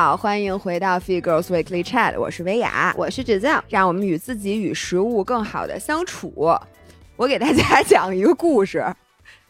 [0.00, 6.32] 好，欢迎回到 Feed Girls Weekly Chat，我是薇娅，我是芷酱，让我们与自己与食物更好的相处。
[7.16, 8.86] 我给大家 讲一个故事，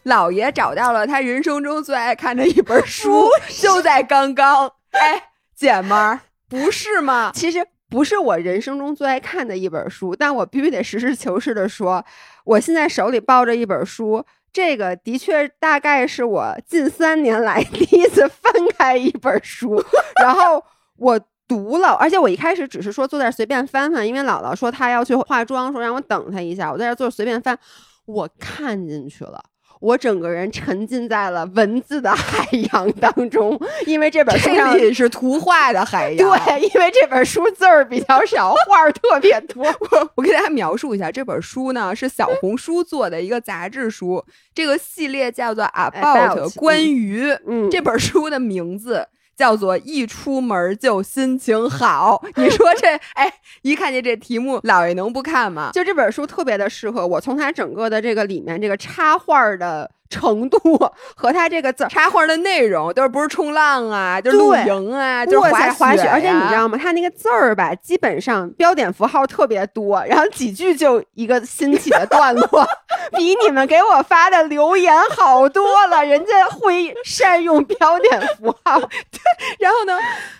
[0.01, 3.29] 老爷找到了他人生中最爱看的一本书，
[3.61, 4.65] 就在刚刚。
[4.89, 5.21] 哎，
[5.55, 7.31] 姐们儿，不是吗？
[7.35, 12.03] 其实不是我人生中最爱看的一本书，但我必须得实事求是的说，
[12.43, 14.25] 我现在手里抱着一本书。
[14.51, 19.83] 这个的确大概是我近三年来 第一次翻开一本书，
[20.21, 20.63] 然后
[20.97, 27.57] 我读了，而且我一开始只是说坐在随便翻翻，因为姥姥说她要去化妆，说让我等她一下，我在这坐随便翻，
[28.05, 29.43] 我看进去了。
[29.79, 36.17] 我整个人沉浸在了文字的海洋当中，因为这本书上是图画的海洋。
[36.17, 39.63] 对，因为这本书字儿比较少，画儿特别多。
[39.91, 47.29] 我我给大家描述一下，这本书呢是小红书做的一个杂志书，这个系列叫做 About 关于。
[47.47, 49.07] 嗯，这本书的名字。
[49.39, 55.69] 叫做一出门就心情好， 你说这哎，一看见这题目，老爷能不看吗？
[55.71, 59.89] 就这本书特别的适合我，从它整个的这个里面这个插画的。
[60.09, 60.57] 程度
[61.15, 66.07] 和他这个字插画的内容都是不是冲浪啊，就是露营啊，就是滑雪。
[66.07, 66.77] 而且你知道吗？
[66.81, 72.67] 他那个字儿吧，基本上标点符号特别多，然后几句就一个新起的段落，
[73.15, 76.03] 比你们给我发的留言好多了。
[76.03, 78.79] 人家会善用标点符号。
[79.11, 79.19] 对，
[79.59, 79.97] 然后呢，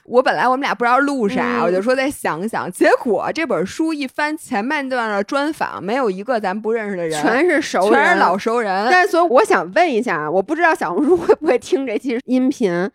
[0.10, 2.72] 我本来我们俩不知道录啥，我就说再想想。
[2.72, 8.88] 结果这本书一翻前半段的专访，没有一个咱不认识的人，全是熟人，全是老熟人。
[8.90, 9.60] 但所以我想。
[9.60, 12.90] 想问一下，我不知道小红书会不会听这期音频，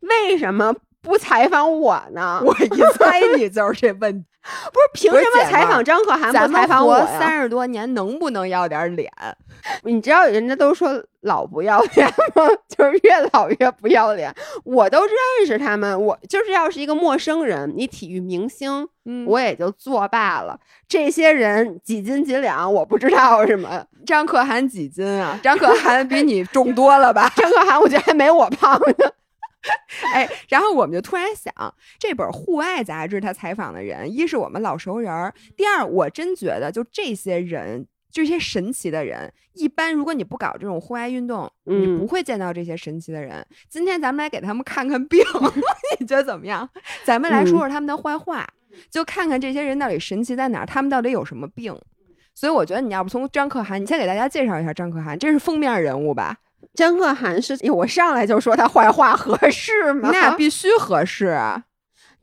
[0.00, 2.38] 为什么不采访我呢？
[2.44, 9.10] 我一猜你就是这问题，不是凭什么采访张可涵不采访我三十多年能不能要点脸？
[9.82, 12.48] 你知道人家都说老不要脸吗？
[12.68, 14.34] 就是越老越不要脸。
[14.64, 18.88] 我都认识他们，我就是要是一个陌生人，你体育明星，
[19.26, 20.58] 我也就作罢了。
[20.88, 23.84] 这些人几斤几两，我不知道什么。
[24.06, 25.38] 张可涵几斤啊？
[25.42, 27.30] 张可涵比你重 多了吧？
[27.36, 29.12] 张可涵我觉得还没我胖呢。
[30.14, 31.52] 哎，然后我们就突然想，
[31.98, 43.46] 这本户外杂志他采访的人，一是我们老熟人儿，第二，我真觉得就这些人，这些神奇的人，一般如果你不搞这种户外运动，你不会见到这些神奇的人。
[43.68, 45.20] 今天咱们来给他们看看病，
[46.00, 46.68] 你觉得怎么样？
[47.04, 48.48] 咱们来说说他们的坏话，
[48.90, 51.78] 就看看这些人到底神奇在哪儿，他们到底有什么病。
[52.34, 56.38] 所以我觉得你要不从张可涵，你先给大家介绍一下张可涵，这是封面人物吧？
[56.74, 60.10] 张可涵是我上来就说他坏话合适吗？
[60.12, 61.64] 那必须合适啊！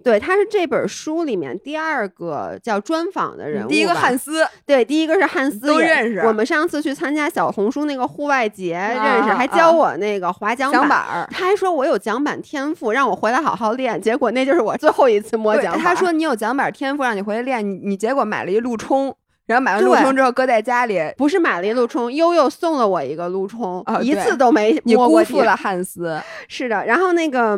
[0.03, 3.67] 对，他是这本书里面第二个叫专访的人物。
[3.67, 6.19] 第一个汉斯，对，第一个是汉斯，都认识。
[6.19, 11.27] 我们上次去参加小红书那个户外节认识，还教我那个划桨板。
[11.31, 13.99] 他还说我有桨板天赋，让我回来好好练。
[13.99, 15.81] 结果那就是我最后一次摸桨板。
[15.81, 17.67] 他说你有桨板天赋，让你回来练。
[17.67, 19.13] 你你结果买了一路冲。
[19.47, 25.23] 然后买完路冲之后搁在家里，不是买了一路冲，悠悠送了我一个路冲，一次都没摸过。
[25.23, 26.85] 辜负了汉斯，是的。
[26.85, 27.57] 然后那个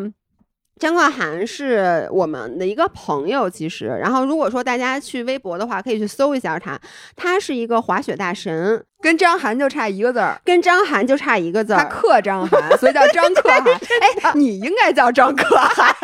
[0.78, 3.88] 张冠涵是我们的一个朋友，其实。
[3.88, 6.80] 然后如果说大家去微博的话，可以去搜一下他，
[7.16, 13.64] 他是一个滑雪大神，跟张涵就差一个字儿，跟张涵就差一个字儿，他克张涵，所以叫张克涵。
[14.24, 15.92] 哎，你应该叫张克涵，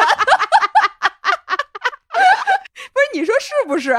[2.91, 3.19] 不是？
[3.19, 3.93] 你说是不是？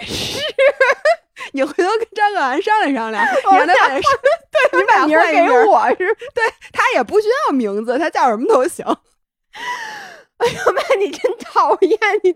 [0.00, 0.40] 是
[1.52, 8.84] 你回头跟张可涵商量商量，你让他把 对，你把名给我是，对他也不需要名字，他叫什么都行。
[10.36, 12.34] 哎呦妈，你真讨厌你！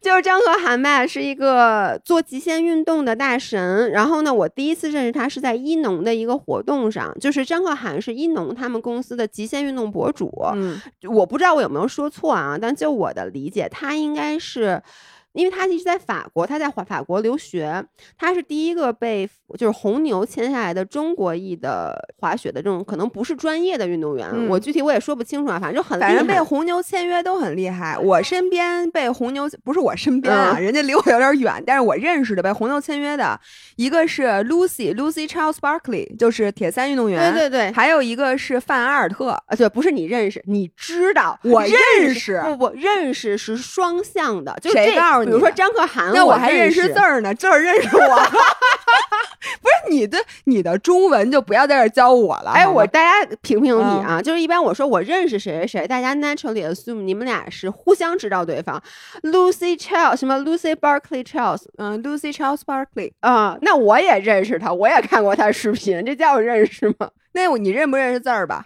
[0.00, 3.90] 就是张可涵吧，是一个做极限运动的大神。
[3.90, 10.30] 然后呢，我第一次认识他是在一农的一个活动上，就是张可涵是一农他们公司的极限运动博主。
[10.54, 14.82] 嗯，我不知道我有没有说错啊，但就我的理解，他应该是。
[15.32, 17.84] 因为他一直在法国，他在法法国留学，
[18.18, 19.28] 他是第一个被
[19.58, 27.96] 就是红牛签下来的中国裔的滑雪的这种可能不是专业的运动员，我具体我也说不清楚啊，反正就很反正被红牛签约都很厉害。
[27.98, 33.38] 我身边被红牛不是我身边啊，人家离我有点远，但是我认识的被红牛签约的
[33.76, 39.30] 一个是 Lucy Lucy Charles Barkley，就是铁三运动员，对对对，还有一个是范阿尔特。
[39.30, 45.30] 啊，对，不是你认识，你知道，我认识，不不认识是双向的，就谁告诉？
[45.30, 48.16] 比如说张可涵，那我还认识字儿呢，字儿认识我。
[49.62, 52.52] 不是你的，你的中文就不要在这教我了。
[52.52, 58.80] 哎，我大家评评理啊，就是一般我说我认识谁谁谁，大家 naturally assume 你们俩是互相知道对方。
[59.22, 67.10] Lucy Charles 什么 Lucy Barkley Charles，嗯，Lucy Charles Barkley 啊，那我也认识他，我也看过他视频，这叫我认识吗？
[67.32, 68.64] 那你认不认识字儿吧？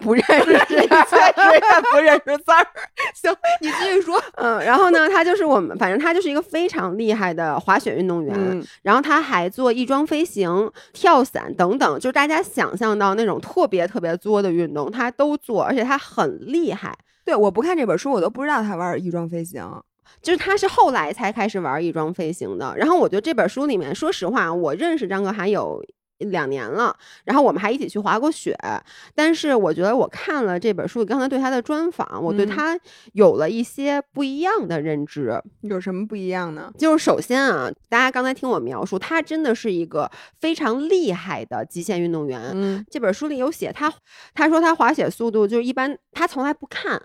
[0.00, 2.66] 不认识，确实也不认识字儿。
[3.14, 4.22] 行，你继续说。
[4.36, 8.34] 嗯，然后呢，他就是我们，反正他就是一个非常厉害的滑雪运动员。
[8.36, 16.96] 嗯，然后他还做翼装飞行、跳伞等等，就是大家想象到那种特别特别作的运动，他都做，而且他很厉害。
[17.24, 19.62] 对，我不看这本书，我都不知道他玩翼装飞行。
[20.20, 22.74] 就是他是后来才开始玩翼装飞行的。
[22.76, 25.82] 然后我觉得这本书里面，说实话，我认识张可涵有
[26.20, 28.56] 两年了，然后我们还一起去滑过雪。
[29.14, 32.80] 但是我觉得我看了这本书，刚才对他的专访，我对嗯他
[33.12, 35.40] 有了一些不一样的认知。
[35.62, 36.72] 有什么不一样呢？
[36.78, 42.40] 就是首先啊，大家刚才听我描述，他真的是一个非常厉害的极限运动员。
[42.54, 43.92] 嗯，这本书里有写他，
[44.34, 47.00] 他说他滑雪速度就是一般，他从来不看，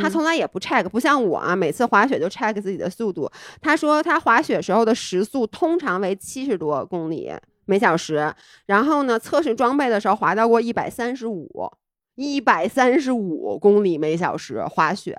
[0.00, 3.30] 他嗯从来也不 check，不像我啊，每次滑雪就 check 自己的速度。
[3.60, 7.32] 他说他滑雪时候的时速通常为七十多公里
[7.70, 8.34] 每小时，
[8.66, 11.70] 然后呢，测试装备的时候滑到过一百三十五，
[12.16, 15.16] 一百三十五公里每小时滑雪。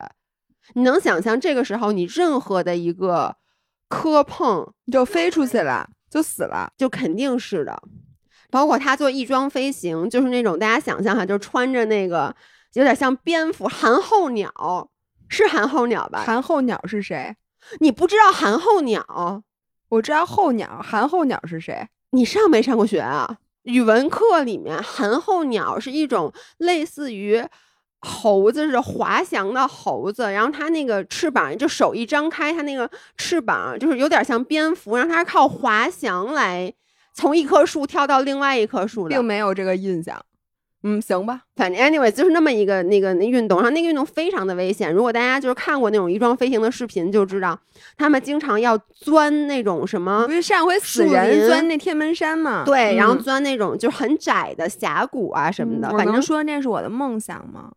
[0.74, 3.38] 你能想象这个时候你任何的一个
[3.88, 6.74] 磕碰就飞出去了，就死了。
[6.77, 7.81] 就肯定是的。
[8.50, 12.36] 包括他做翼装飞行，就是那种大家想象哈，就穿着那个
[12.74, 14.92] 有点像蝙蝠寒候鸟，
[15.30, 16.24] 是寒候鸟吧？
[16.25, 17.33] 寒候鸟是谁？
[17.80, 19.42] 你不知道寒候鸟？
[19.88, 21.88] 我知道候鸟，寒候鸟是谁？
[22.11, 23.37] 你上没上过学啊？
[23.63, 27.43] 语文课里面，寒候鸟是一种类似于
[27.99, 36.73] 猴子是滑翔的猴子，然后它那个翅膀就手一张开，它那个翅膀就是有点像蝙蝠，然后它是靠滑翔来
[37.13, 39.23] 从一棵树跳到另外一棵树的并。
[39.23, 40.19] 没有这个印象。
[40.83, 41.41] 嗯，行吧。
[41.55, 44.91] 反正 anyway 就是那么一个那个那运动，然后那个运动非常的危险。
[44.91, 47.59] 如果大家就是看过那种翼装飞行的视频，就知道
[47.95, 52.63] 他们经常要钻那种什么不是上回死人钻那天门山嘛？
[52.65, 57.71] 对，然后嗯钻那种就是很窄的峡谷啊什么的，反正能说那是我的梦想吗？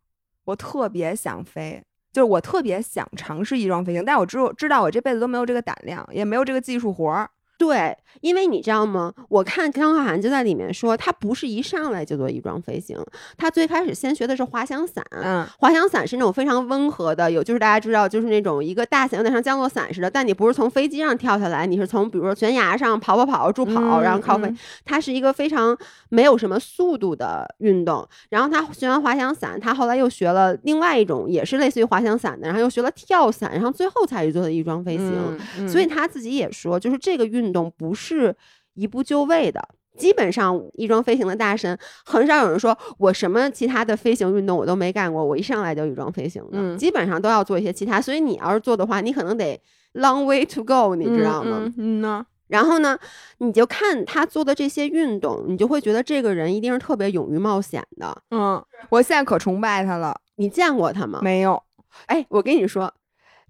[0.46, 7.28] 我特别想飞，就是我特别想尝试翼装飞行，但我知知道我这辈子都没有这个胆量，也没有这个技术活儿。
[7.56, 9.12] 对，因为你知道吗？
[9.28, 12.98] 我看张韶涵就在里面说，她不是一上来就做翼装飞行，
[13.36, 15.04] 她最开始先学的是滑翔伞。
[15.10, 24.48] 嗯，滑翔伞是那种非常温和的，有就是大家知道，就是那种一个大型，有点像降落伞似的，但你不是从飞机上跳下来，你是从比如说悬崖上跑跑跑助跑，然后靠飞。
[24.48, 25.76] 嗯它是一个非常
[26.10, 28.06] 没有什么速度的运动。
[28.28, 35.68] 然后她学完滑翔伞，她后来又学了另外一种，也是类似于滑翔伞的，然后又学了跳伞，然后最后才去做的翼装飞行。
[35.68, 38.35] 所以她自己也说，就是这个运动不是
[38.75, 39.61] 一步就位的。
[39.96, 48.00] 基本上翼装飞行的大神，很少有人说我什么其他的飞行运动我都没干过，我一上来就翼装飞行的，嗯基本上都要做一些其他。
[48.00, 49.61] 所以你要是做的话，你可能得
[49.93, 51.73] long way to go，你知道吗？
[51.79, 52.99] 嗯呢，然后呢，
[53.38, 58.23] 你就看他做的这些运动，你就会觉得这个人一定是特别勇于冒险的。
[58.32, 60.20] 嗯，我现在可崇拜他了。
[60.35, 61.20] 你见过他吗？
[61.23, 61.62] 没有，
[62.06, 62.93] 哎，我跟你说，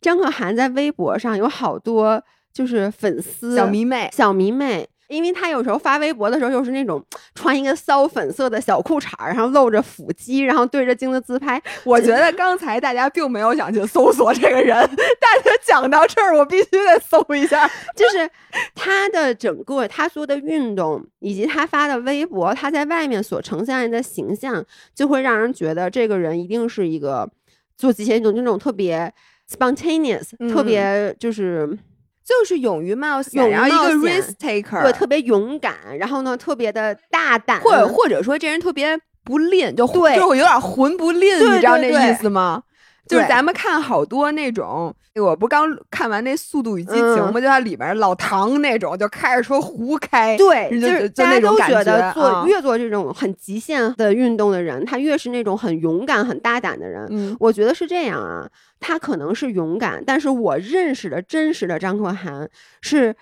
[0.03, 2.23] 张可涵在微博上有好多
[2.55, 4.89] 就是粉丝小迷妹，小迷妹。
[5.09, 7.05] 因为她有时候发微博的时候，又是那种
[7.35, 11.63] 穿一个骚粉色的小裤衩儿，然后露着腹肌，然后对着镜子自拍。
[11.85, 14.75] 我觉得刚才大家并没有想去搜索这个人，
[15.21, 17.71] 但是讲到这儿，我必须得搜一下。
[17.95, 18.29] 就是
[18.75, 27.31] 他的整个他所有的运动，以及他发的微博，他在外面所呈现的形象，就会让人觉得这个人一定是一个
[27.77, 29.13] 做极限运动那种特别
[29.53, 31.79] spontaneous，、嗯特别就是
[32.25, 42.63] 就是勇于冒险，勇于然后一个 risk taker，对特别勇敢，然后呢特别的大胆，或者或者说这人特别不吝，就对就有点混不吝，你知道那对对意思吗？
[43.07, 47.41] 就是咱们看好多那种，我不刚看完那《速度与激情》嗯吗？
[47.41, 57.07] 就它里边老唐那种，就开着车胡开，对，就就是大家都觉得做、啊越做这种很极限的运动的人，他越是那种很勇敢、很大胆的人。
[57.11, 58.49] 嗯我觉得是这样啊，
[58.81, 62.49] 他可能是勇敢，但是我认识的真实的张可涵
[62.81, 63.15] 是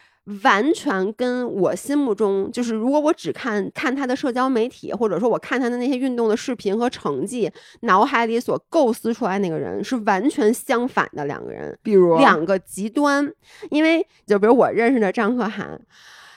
[0.42, 7.50] 完全跟我心目中就是，如果我只看看他的社交媒体，或者说我看他的那些运动的视频和成绩，
[7.80, 11.76] 脑海里所构思出来那个人是完全相反的两个人。
[11.82, 13.28] 比如两个极端，
[13.70, 15.80] 因为就比如我认识的张可涵，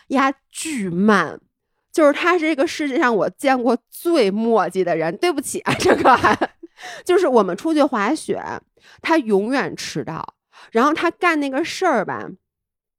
[0.08, 1.40] 呀巨慢，
[1.94, 5.16] 就是他是这个世界上我见过最磨叽的人。
[5.18, 6.36] 对不起啊，张可涵，
[7.06, 8.42] 就是我们出去滑雪，
[9.04, 10.36] 他永远迟到，
[10.72, 12.28] 然后他干那个事儿吧，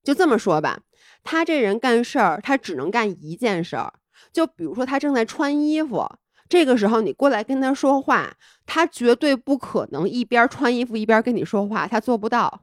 [0.06, 0.78] 就这么说吧，
[1.24, 3.92] 他这人干事儿，他只能干一件事儿，
[4.32, 6.08] 就比如说他正在穿衣服。
[6.48, 8.34] 这个时候你过来跟他说话，
[8.64, 12.62] 他绝对不可能一边穿衣服一边跟你说话，他做不到。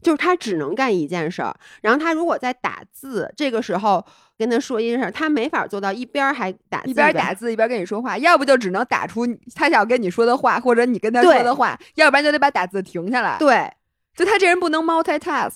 [0.00, 1.52] 就是他只能干一件事儿。
[1.82, 4.06] 然后他如果在打字，这个时候
[4.38, 13.68] 跟他说一件事儿，他没法做到一边儿还打字一边边打字一边跟你说话，要不就只能打出他想跟你说的话，或者你跟他说的话，要不然就得把打字停下来。，对
[14.14, 15.54] 就他这人不能 multitask，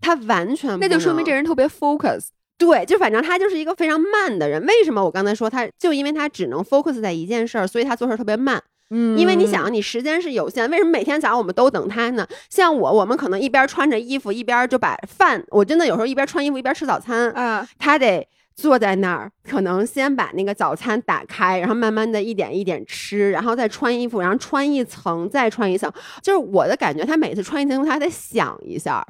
[0.00, 2.28] 他完全那就说明这人特别 focus。
[2.56, 4.64] 对，就反正他就是一个非常慢的人。
[4.66, 8.62] 为什么我刚才说他就因为他只能 focus 在一件事儿，所以他做事儿特别慢。
[8.92, 12.26] 嗯因为你想，你时间是有限，为什么每天早上我们都等他呢？
[12.50, 18.26] 像我，我们可能一边穿着衣服，一边就把饭，我真的有时候一边穿衣服一边吃早餐，啊，他得
[18.56, 25.90] 坐在那儿，可能先把那个早餐打开，然后慢慢的一点一点吃，然后再穿衣服，然后穿一层再穿一层。
[26.20, 29.06] 就是我的感觉，他每次穿一层他还得想一下。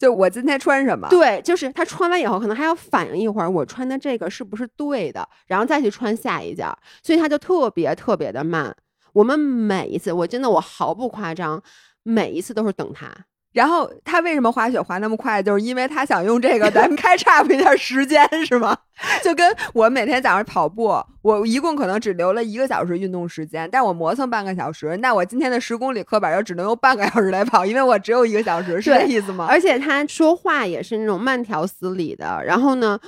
[0.00, 1.06] 就我今天穿什么？
[1.10, 6.66] 对，就是他穿完以后，可能还要反应一会儿，我穿的这个是不是对的，然后再去穿下一件，
[7.02, 8.74] 所以他就特别特别的慢。
[9.12, 11.62] 我们每一次，我真的我毫不夸张，
[12.02, 13.14] 每一次都是等他。
[13.52, 15.42] 然后他为什么滑雪滑那么快？
[15.42, 18.76] 就是因为他想用这个咱们开岔一下时间，是吗？
[19.24, 29.46] 就跟我每天早上跑步，我一共可能只留了一个小时运动时间，但我磨蹭半个小时，那我今天的十公里课本就只能用半个小时来跑，因为我只有一个小时，是这意思吗？
[29.48, 33.00] 而且他说话也是那种慢条斯理的，然后呢，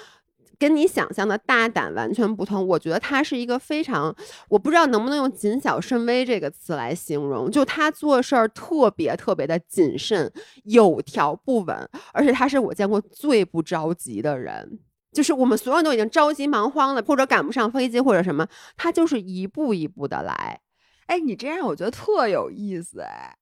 [0.62, 2.64] 跟你想象的大胆完全不同。
[2.64, 4.14] 我觉得他是一个非常，
[4.48, 14.78] 我不知道能不能用谨小慎微这个词来形容，就他做事儿特别特别的谨慎，有条不紊，而且他是我见过最不着急的人。
[15.12, 20.60] 就是我们所有人都已经着急忙慌了，或者赶不上飞机，或者什么，他就是一步一步的来。
[21.06, 23.34] 哎，你这样我觉得特有意思，哎，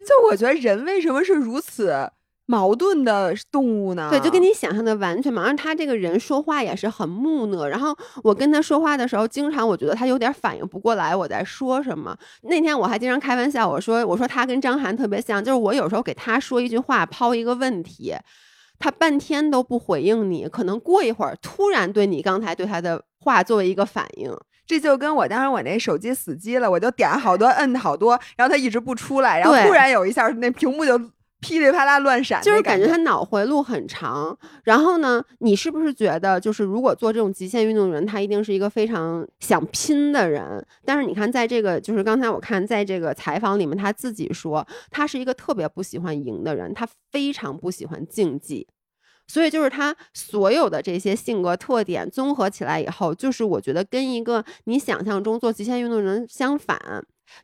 [0.00, 2.10] 就我觉得人为什么是如此
[2.46, 4.08] 矛盾的动物呢？
[4.10, 5.44] 对，就跟你想象的完全嘛。
[5.44, 12.16] 而他这个人说话也是很木讷，然后我跟他说话的时候，经常我觉得他有点反应不过来我在说什么。
[12.42, 18.14] 那天我还经常开玩笑，我说我说他跟张涵特别像，就是我有时候给他说一句话，抛一个问题，
[18.78, 24.32] 他半天都不回应你，可能过一会儿突然对你刚才对他的话作为一个反应。
[24.68, 31.00] 这就跟我当时我那手机死机了，我就点好多摁好多，然后它一直不出来，然后突然有一下那屏幕就
[31.46, 34.36] 噼里啪啦乱闪，就是感感觉他脑回路很长。
[34.64, 40.66] 然后呢，你是不是觉得，就是如果做这种极限运动的人，他一定是一个非常想拼的人？
[40.84, 48.66] 但是你看，在这个就是刚才我看在这个采访里面，他自己说，他是一个特别不喜欢赢的人，他非常不喜欢竞技。
[49.28, 56.76] 所以就是他所有的这些性格特点综合起来以后，就是我觉得跟一个你想象中做极限运动的人相反。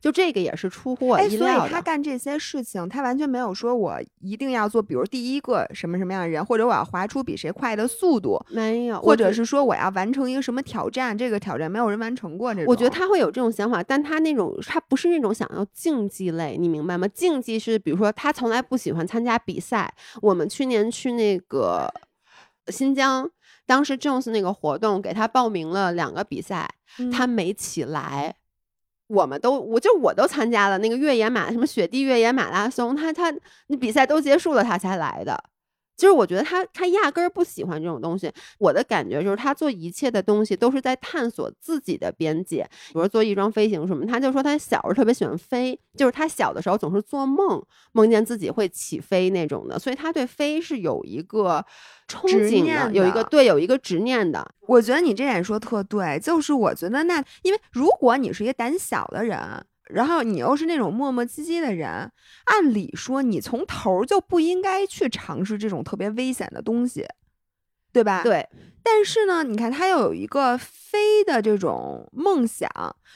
[0.01, 1.69] 就这个也是出乎我哎，所以意料的。
[1.69, 12.69] 他干这些事情，他完全没有说我一定要做，比如第一个什么什么样的人，或者我要划出比谁快的速度，没有，或者是说我要完成一个什么挑战，这个挑战没有人完成过这种。
[12.69, 17.07] 我觉得他会有这种想法，但他那种他不是那种想要竞技类，你明白吗？
[17.07, 19.93] 竞技是比如说他从来不喜欢参加比赛。
[20.21, 21.91] 我们去年去那个
[22.67, 23.29] 新疆，
[23.65, 28.35] 当时 Jones 那个活动给他报名了两个比赛，嗯他没起来。
[29.13, 33.31] 我们都，我就我都参加了那个越野马，什么雪地越野马拉松，他他
[33.67, 35.52] 那比赛都结束了，他才来的。
[35.95, 38.31] 就是我觉得他他压根儿不喜欢这种东西。
[38.57, 44.05] 我的感觉就是他做一切的东西都是在探索自己的边界，比如做翼装飞行什么。
[44.05, 51.63] 他就说他小时候特别喜欢飞，就是他小的时候总是做梦，梦见自己会起飞那种的，所以他对飞是有一个
[52.07, 54.45] 憧憬执念的，有一个对有一个执念的。
[54.67, 59.37] 我觉得你这点说特对，就是我觉得那，因为如果你是一个胆小的人，
[59.89, 62.11] 然后你又是那种磨磨唧唧的人，
[62.45, 67.05] 按理说你从头儿就不应该去尝试这种特别危险的东西，
[67.91, 68.23] 对吧？。
[68.23, 68.47] 对，
[68.81, 72.69] 但是呢，你看他又有一个飞的这种梦想，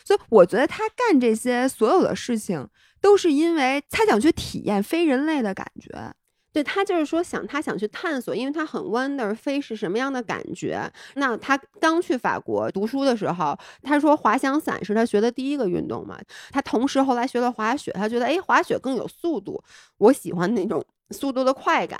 [0.03, 2.67] 所以我觉得他干这些所有的事情，
[3.00, 6.13] 都是因为他想去体验非人类的感觉。
[6.57, 10.91] 对他就是说想他想去探索，因为他很 wonder 飞是什么样的感觉。
[11.13, 16.19] 那他刚去法国读书的时候，他说滑翔伞是他学的第一个运动嘛。
[16.49, 19.63] 他同时后来学了滑雪，他觉得哎滑雪更有速度，
[19.99, 21.99] 我喜欢那种速度的快感。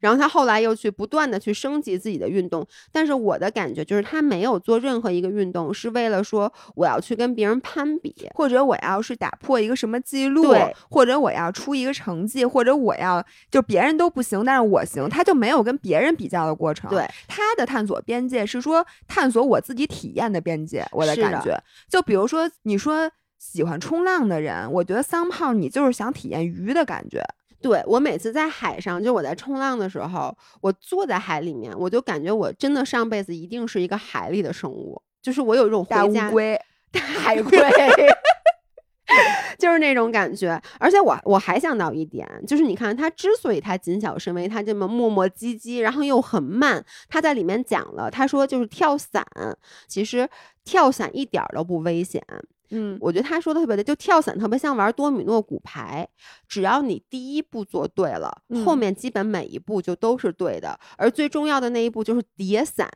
[0.00, 8.14] 然后他后来又去不断的去升级自己的运动，但是我的感觉就是他没有做任何一个运动是为了说我要去跟别人攀比。
[8.34, 10.52] 或者我要是打破一个什么记录，
[10.90, 16.90] 或者我要出一个成绩，或者我要就别人都不行，但是我行，他就没有跟别人比较的过程。
[16.90, 21.56] 对，他的探索边界是说探索我自己体验的边界，我的感觉。
[21.88, 27.22] 就比如说你说喜欢冲浪的人，我觉得桑炮你就是想体验鱼的感觉。
[27.60, 35.86] 对我每次在海上，就我在冲浪的时候，我坐在海里面，我就感觉我真的上辈子一定是一个海里的生物，就是我有一种乌
[36.30, 36.60] 龟，
[36.92, 37.58] 大海龟。
[39.58, 40.60] 就是那种感觉。
[40.78, 49.26] 而且我我还想到一点，就是你看他之所以他谨小慎微，他这么磨磨唧唧，然后又很慢，他在里面讲了，他说就是跳伞，
[49.88, 50.28] 其实
[50.62, 52.22] 跳伞一点儿都不危险。
[52.70, 56.08] 嗯我觉得他说的特别对，就跳伞特别像玩多米诺骨牌，
[56.46, 60.78] 只要你第一步做对了，后嗯面基本每一步就都是对的。
[60.96, 62.88] 而最重要的那一步就是叠伞。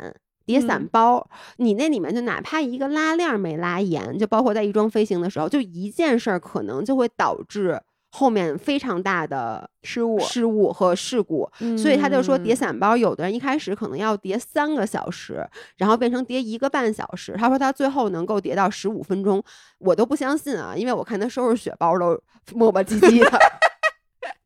[0.45, 7.81] 叠伞嗯包，你那里面就哪怕一个拉链儿没拉严，就包括在翼装飞行的时候，就一件事儿可能就会导致
[8.15, 11.51] 后面非常大的失误失误和事故。
[11.77, 15.45] 所以他就说叠嗯伞包，有的人一开始可能要叠三个小时，
[15.79, 17.35] 然后变成叠一个半小时。
[17.39, 19.43] 他说他最后能够叠到十五分钟，
[19.79, 22.21] 我都不相信啊，因为我看他收拾雪包都
[22.55, 23.41] 磨磨唧唧的。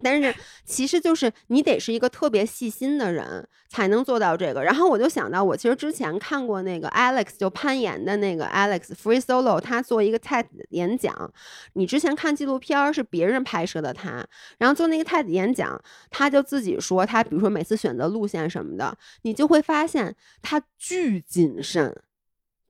[0.02, 0.34] 但是
[0.64, 4.62] 其实就是你得是一个特别细心的人才能做到这个。
[4.62, 11.32] 然后我就想到，我其实之前看过那个 Alex 就攀岩的那个 Alex Free Solo，他做一个 TED 演讲。
[11.72, 14.22] 你之前看纪录片儿是别人拍摄的他，
[14.58, 22.02] 然后做那个 TED 演讲，他就自己说他比如说每次选择路线什么的，你就会发现他巨谨慎，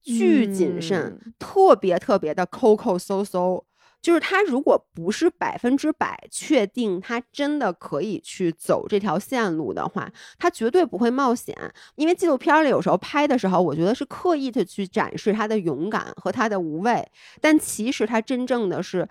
[0.00, 3.65] 巨谨慎，特别特别的抠抠搜搜。
[4.06, 10.08] 就是他如果不是百分之百确定他真的可以去走这条线路的话，
[10.38, 11.52] 他绝对不会冒险。
[11.96, 17.04] 因为纪录片里有时候拍的时候，我觉得是刻意的去展示他的勇敢和他的无畏，
[17.40, 19.08] 但其实他真正的是。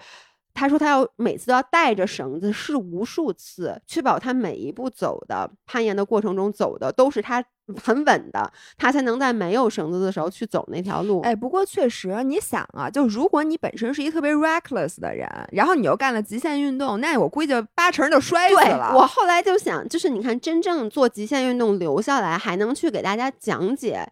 [0.58, 7.44] 他说他要每次都要带着绳子试无数次，确保他每一步走的攀岩的过程中走的都是他
[7.84, 11.22] 很稳的，他才能在没有绳子的时候去走那条路。
[11.22, 18.94] 哎，不过确实，你想啊，就如果你本身是一个特别 reckless 的人，然后你又干了极限运动，那我估计就八成就摔死了。
[18.96, 24.08] 我后来就想，就是你看，真正做极限运动留下来，还能去给大家讲解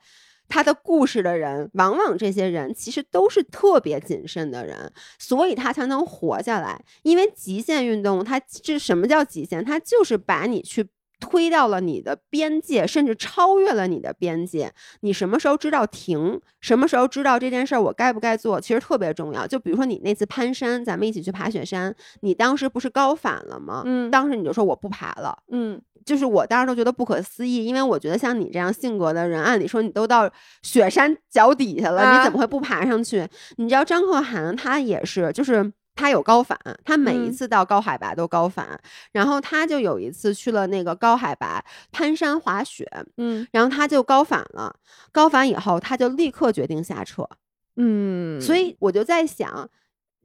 [0.50, 6.84] 他的故事的人，往往这些人其实都是特别谨慎的人，所以他才能活下来。
[7.04, 9.64] 因为极限运动，它这什么叫极限？
[9.64, 10.88] 它就是把你去。
[11.24, 14.70] 推到了你的边界，甚至超越了你的边界。
[15.00, 16.42] 你什么时候知道停？
[16.60, 18.60] 什么时候知道这件事儿我该不该做？
[18.60, 19.48] 其实特别重要。
[19.48, 23.84] 就比如说你那次攀山，咱们一起去爬雪山，你当时不是高反了吗？
[23.86, 25.38] 嗯当时你就说我不爬了。
[25.50, 30.30] 嗯，就是我当时都觉得不可思议，因为我觉得像你这样性格的人，按理说你都到
[30.62, 33.26] 雪山脚底下了，啊你怎么会不爬上去？
[33.58, 38.80] 你知道张可涵他也是，就是他有高反，他每一嗯次到高海拔都高反，
[39.12, 44.76] 然后他就有一次去了那个高海拔攀山滑雪，嗯然后他就高反了，
[45.12, 47.28] 高反以后他就立刻决定下撤，
[47.76, 49.70] 嗯，所以我就在想，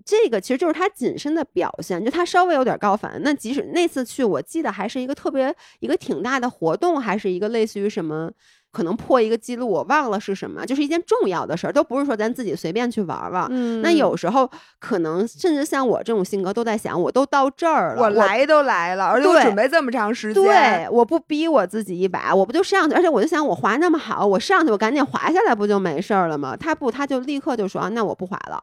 [0.04, 3.20] 这个其实就是他谨慎的表现，就他稍微有点高反。
[3.22, 8.32] 那即使那次去，我记得还是一个特别一个挺大的活动，还是一个类似于什么。
[8.70, 13.46] 可能破一个记录，我忘了是什么，就是一件重要的事儿，都不是说咱自己随便去玩玩。
[13.50, 26.56] 嗯，那有时候可能甚至像我这种性格，都在想，我都到这儿了，我来都来了，而且我准备这么长时间，对，我不逼我自己一把，我不就上去，而且我就想，我滑那么好，我上去，我赶紧滑下来，不就没事儿了吗？
[26.56, 28.62] 他不，他就立刻就说，啊那我不滑了。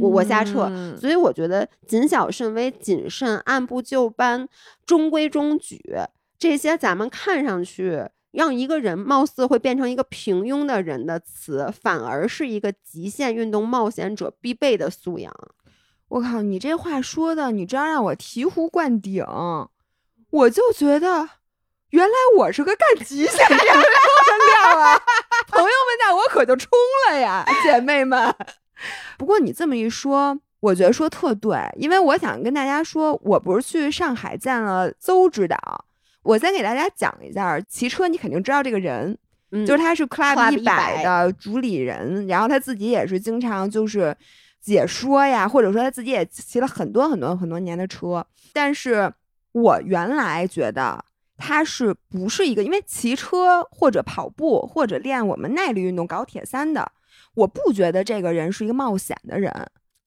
[0.00, 4.48] 我我下撤嗯所以我觉得谨小慎微、谨慎、按部就班、
[4.86, 5.78] 中规中矩，
[6.38, 8.02] 这些咱们看上去
[8.34, 15.32] 让一个人貌似会变成一个平庸的人的词，反而是一个极限运动冒险者必备的素养。
[16.08, 19.24] 我靠，你这话说的，你这样让我醍醐灌顶，
[20.30, 21.30] 我就觉得。
[21.90, 23.82] 原来我是个干极限运动的
[24.48, 25.00] 料啊！
[25.46, 26.68] 朋友们，那我可就冲
[27.08, 28.34] 了呀，姐妹们。
[29.16, 35.84] 不过你这么一说，我觉得说特对，因为我想跟大家说，我不是去上海见了邹指导，
[36.24, 39.16] 我先给大家讲一下，骑车你肯定知道这个人，
[39.52, 44.16] 嗯，就是他是 Club 一百100的主理人，然后他自己也是经常就是
[44.60, 48.26] 解说呀，或者说他自己也骑了很多很多很多年的车。
[48.52, 49.12] 但是
[49.52, 51.04] 我原来觉得
[51.36, 56.90] 他是不是一个因为骑车或者跑步或者练我们耐力运动搞铁三的，
[57.34, 59.52] 我不觉得这个人是一个冒险的人。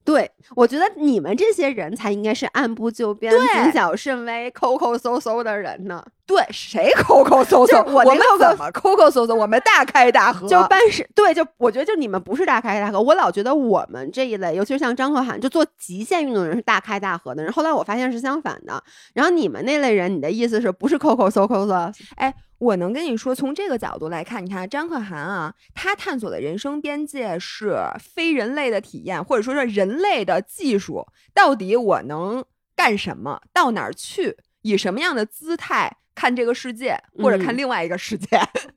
[0.08, 6.02] 对，我觉得你们这些人才应该是按部就班、谨小慎微、抠抠搜搜的人呢。
[6.26, 7.78] 对，谁抠抠搜搜？
[7.84, 9.36] 我那们怎么抠抠搜搜？
[9.36, 17.52] 我们大开大合，就办事对，就我觉得就你们不是大开大合，我老觉得我们这一类，尤其是像张可涵，就做极限运动的人是大开大合的人。
[17.52, 18.82] 后来我发现是相反的。
[19.14, 21.74] 然后你们那类人，你的意思是不是抠抠搜抠搜？
[22.16, 32.44] 哎，我能跟你说，从这个角度来看，你看张可涵啊，他探索的人生边界是非人类的体验，或者说是人类的技术，到底我能
[32.76, 35.98] 干什么，到哪儿去，以什么样的姿态。
[36.16, 38.28] 看这个世界，或者看嗯另外一个世界，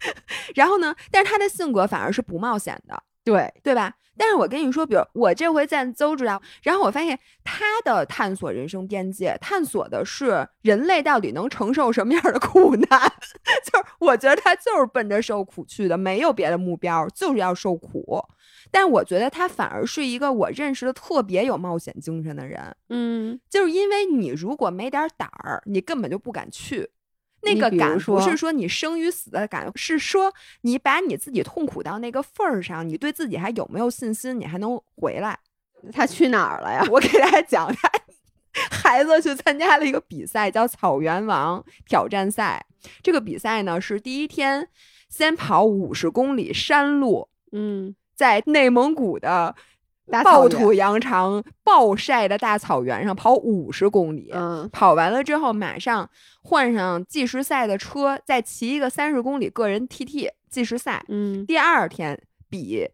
[0.54, 0.94] 然后呢？
[1.10, 3.94] 但是他的性格反而是不冒险的，对，对吧？
[4.20, 13.00] 但是我跟你说，比如我这回在邹指导，然后我发现他的探索人生边界，探索的是人类到底能承受什么样的苦难。
[13.64, 18.22] 就是我觉得他就是奔着受苦去的，没有别的目标，就是要受苦。
[18.70, 22.76] 但我觉得他反而是一个我认识的特别有冒险精神的人。
[22.90, 26.90] 嗯，就是因为你如果没点胆儿，你根本就不敢去。
[27.42, 34.38] 那个感不是说你生与死的感，是说你把你自己痛苦到那个份儿上，你对自己还有没有信心？
[34.38, 35.38] 你还能回来？
[35.92, 36.84] 他去哪儿了呀？
[36.92, 37.90] 我给大家讲，一下
[38.70, 42.64] 孩子去参加了一个比赛，叫草原王挑战赛。
[43.02, 44.68] 这个比赛呢是第一天
[45.08, 49.54] 先跑五十公里山路，嗯，在内蒙古的。
[50.24, 56.08] 暴土扬长、暴晒的大草原上跑五十公里，嗯，跑完了之后马上
[56.42, 62.88] 换上计时赛的车，再骑一个三十公里个人 TT 计时赛，嗯，第二天比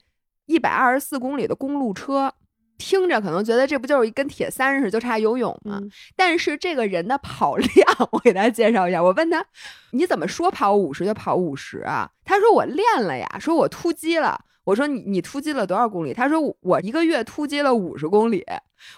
[0.47, 2.33] 一百二十四公里的公路车，
[2.79, 5.81] 听着可能觉得这不就是一跟铁三似的，就差游泳吗？
[6.15, 9.03] 但是这个人的跑 量，我给大家介绍一下。
[9.03, 9.45] 我问他，
[9.93, 12.11] 你怎么说跑五十就跑五十啊？
[12.25, 14.39] 他说我练了呀，说我突击了。
[14.67, 16.13] 我说你你突击了多少公里？
[16.13, 18.45] 他说我一个月突击了五十公里。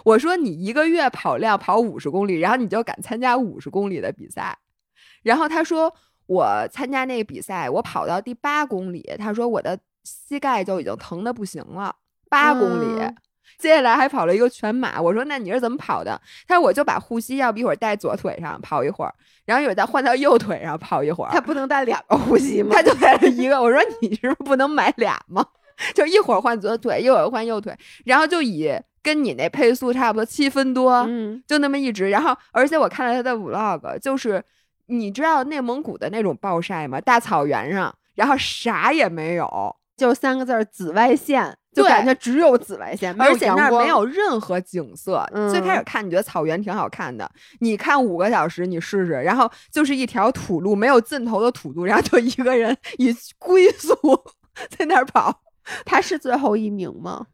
[0.03, 4.57] 我说你一个月跑量跑五十公里，然后你就敢参加五十公里的比赛？
[5.23, 5.95] 然后他说
[6.27, 11.95] 我参加那个比赛，我跑到第八公里，他说我的膝盖就已经疼的不行了。
[12.31, 13.03] 八公里，
[13.57, 15.01] 接下来还跑了一个全马。
[15.01, 16.21] 我说那你是怎么跑的？
[16.47, 21.31] 他说我就把护膝要不一会儿戴左腿上跑一会儿，然后一会儿再换到右腿上跑一会儿。
[21.33, 22.71] 他不能戴两个护膝吗？
[22.73, 23.61] 他就戴了一个。
[23.61, 25.45] 我说你是不是不能买俩吗？
[25.95, 27.73] 就一会儿换左腿，一会儿换右腿，
[28.05, 28.69] 然后就以
[29.01, 32.11] 跟你那配速差不多七分多，嗯，就那么一直。
[32.11, 34.43] 然后，而且我看了他的 vlog，就是
[34.87, 37.01] 你知道内蒙古的那种暴晒吗？
[37.01, 45.27] 大草原上，然后啥也没有，就三个字儿：紫外线，就感觉只有紫外线，而且那儿没有任何景色。
[45.51, 53.95] 最开始看你觉得草原挺好看的，你看五个小时你试试，然后就是一条土路，没有尽头的土路，然后就一个人以龟速
[54.77, 55.43] 在那儿跑。
[55.85, 57.27] 他是最后一名吗？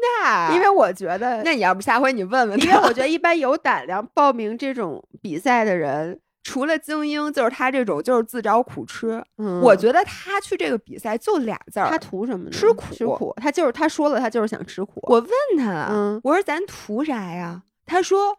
[0.00, 2.64] 那因为我觉得，那你要不下回你问问他？
[2.64, 9.22] 因为我觉得一般有胆量报名这种比赛的人，除了精英，就是他这种就是自找苦吃。
[9.36, 12.50] 嗯，我觉得他去这个比赛就俩字儿，他图什么呢？
[12.50, 13.34] 吃苦，吃苦。
[13.36, 15.00] 他就是他说了，他就是想吃苦。
[15.02, 17.62] 我问他了，嗯，我说咱图啥呀？
[17.86, 18.36] 他说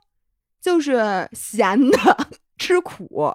[0.59, 3.33] 就是闲的，吃苦。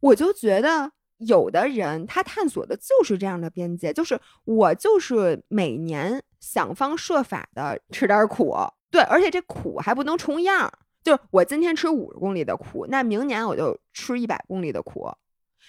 [0.00, 0.92] 我就觉得。
[1.28, 8.56] 有的人他探索的就是这样的边界，就是我就是每年想方设法的吃点苦，
[8.90, 10.68] 对，而且这苦还不能重样，
[11.02, 15.08] 就是我今天吃五十公里的苦，那明年我就吃一百公里的苦。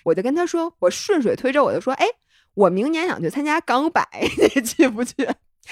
[0.04, 2.06] 我就跟他说，我顺水推舟，我就说，哎，
[2.56, 4.08] 我明年想去参加港百，
[4.56, 5.28] 你去不去？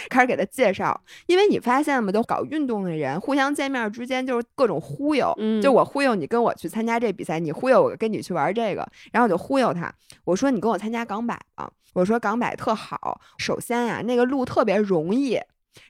[0.09, 2.13] 开始给他介绍，因为你发现吗？
[2.13, 9.93] 就搞运动的人互相见面之间就是各种忽悠，嗯，就我忽悠你跟我去参加这比赛，你忽悠我跟你去玩这个，然后我就忽悠他，
[10.23, 15.37] 我说你跟我参加港百吧，我说港百特好，首先呀那个路特别容易，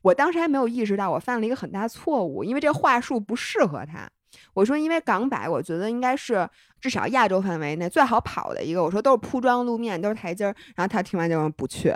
[0.02, 4.10] 我当时还没有意识到我犯了一个很大错误，因为这话术不适合他。
[4.54, 11.94] 我说因为港百我觉得应该是至少亚洲范围内最好跑的一个，我说都是铺装路面，都是台阶儿，然后他听完就说不去，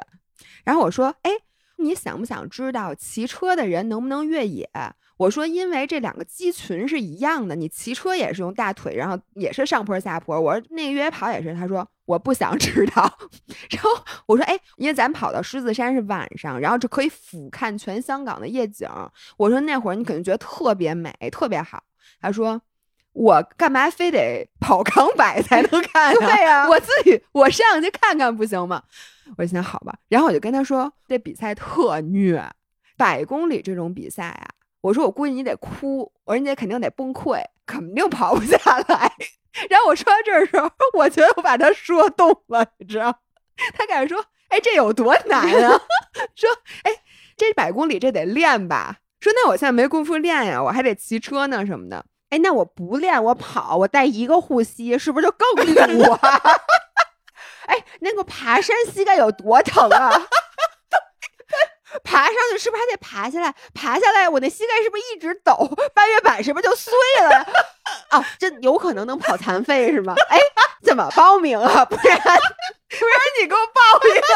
[0.63, 1.31] 然后我说哎。
[1.77, 4.65] 你想不想知道骑车的人能不能越野？
[5.17, 10.39] 我说，因为这两个肌群是一样的，你骑车也是用大腿，然后也是上坡下坡。
[10.39, 13.03] 我说那个越野跑也是，他说我不想知道。
[13.71, 13.89] 然后
[14.25, 18.89] 我说，哎，因为咱跑到狮子山是晚上，然后就可以俯瞰全香港的夜景。
[19.37, 21.83] 我说那会儿你肯定觉得特别美，特别好。
[22.19, 22.61] 他说。
[23.15, 26.13] 我干嘛非得跑港百才能看啊？
[26.19, 28.83] 对呀，我自己我上去看看不行吗？
[29.37, 32.45] 我心想好吧，然后我就跟他说，这比赛特虐，
[32.97, 34.49] 百公里这种比赛啊，
[34.85, 38.55] 我说我估计你得哭，我说你肯定得崩溃，肯定跑不下
[38.87, 39.11] 来。
[39.67, 43.21] 然后我说到这儿的时候， 我觉得我把他说动了，你知道？
[43.73, 45.81] 他开始说，哎，这有多难啊？
[46.35, 46.49] 说，
[46.83, 46.91] 哎，
[47.35, 48.97] 这百公里这得练吧？
[49.19, 52.05] 说那我现在没工夫练呀，我还得骑车呢什么的。
[52.29, 56.41] 哎，那我不练，我跑，我带一个护膝，是不是就更苦啊？
[57.65, 60.27] 哎，那个爬山膝盖有多疼啊？
[62.03, 63.53] 爬上去是不是还得爬下来？
[63.73, 65.53] 爬下来，我那膝盖是不是一直抖？
[65.93, 66.93] 半月板是不是就碎
[67.29, 67.45] 了？
[68.09, 70.13] 啊， 这有可能能跑残废是吗？
[70.29, 70.39] 哎，
[70.83, 71.85] 怎么报名啊？
[71.85, 74.27] 不然，不然你给我报一个。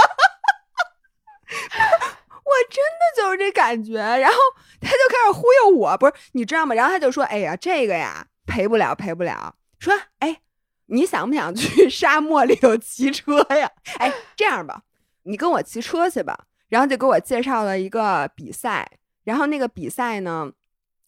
[2.50, 4.38] 我真的就是这感觉，然后
[4.82, 6.74] 他就开始忽悠我，不是你知道吗？
[6.74, 10.42] 然后他就说：“哎呀，这个呀赔不了，赔不了。”说：“哎，
[10.88, 13.70] 你想不想去沙漠里头骑车呀？
[14.00, 14.82] 哎，这样吧，
[15.24, 16.46] 你跟我骑车去吧。
[16.70, 18.90] 然后就给我介绍了一个比赛，
[19.24, 20.52] 然后那个比赛呢，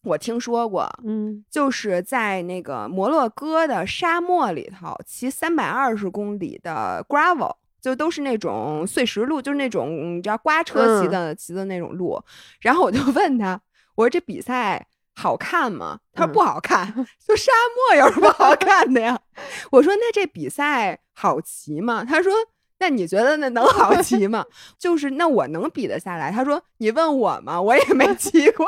[0.04, 12.20] 我听说过，嗯就是在那个摩洛哥的沙漠里头骑三百二十公里的 gravel，就都是那种碎石路，就是那种你知道刮车骑的、骑的那种路。
[12.60, 13.62] 然后我就 问他，
[13.96, 16.00] 我说这比赛好看吗？
[16.14, 16.88] 他说嗯不好看，
[17.24, 17.52] 就沙
[17.92, 19.20] 漠有什么好看的呀？
[19.72, 22.04] 我说那这比赛好骑吗？
[22.04, 22.34] 他说。
[22.82, 24.44] 那你觉得那能好 骑吗？
[24.80, 26.32] 就是那我能比得下来？
[26.32, 27.62] 他说你问我吗？
[27.62, 28.68] 我也没骑 过。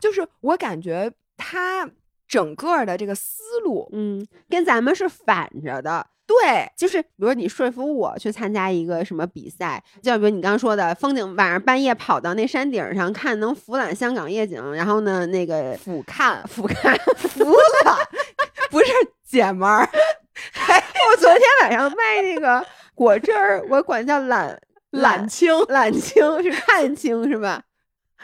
[0.00, 1.86] 就是我感觉他
[2.26, 6.06] 整个的这个思路，嗯，跟咱们是反着的。
[6.26, 16.98] 对，就是比如你说服我去参加一个什么比赛，就比如你刚刚说的风景，晚上半夜跑到那山顶上看能俯览香港夜景，然后呢那个俯瞰俯瞰。
[17.28, 17.98] 服了，
[18.70, 18.86] 不是
[19.24, 19.88] 姐们儿，
[21.10, 22.66] 我昨天晚上卖那个
[22.96, 24.58] 果汁儿，我管叫揽
[24.90, 27.62] 览 清揽青是看清是吧？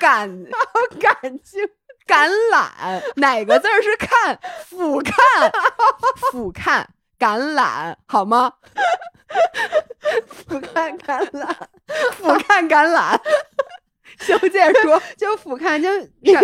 [0.01, 0.27] 橄
[0.99, 1.61] 感青
[2.07, 4.37] 橄榄，哪个字儿是看？
[4.67, 5.13] 俯瞰，
[6.33, 6.85] 俯瞰
[7.19, 8.55] 橄榄，好吗？
[10.27, 11.55] 俯瞰橄榄，
[12.15, 13.21] 俯瞰橄榄。
[14.19, 15.89] 行，接着说， 就俯瞰就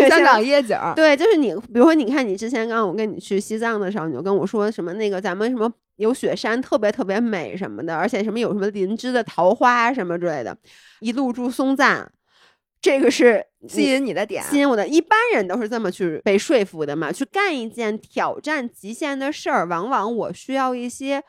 [0.09, 10.56] 香港夜景，对，就是你，比如说，你看你之前刚刚我跟你去西藏的时候，你就跟我说什么那个咱们什么有雪山特别特别美什么的，而且什么有什么林芝的桃花什么之类的，
[11.00, 12.11] 一路住松赞，
[12.80, 14.42] 这个是吸引你的点。
[14.44, 14.87] 吸引我的。
[14.87, 21.22] 一般人都是这么去被说服的嘛，去干一件挑战极限的事儿，往往我需要一些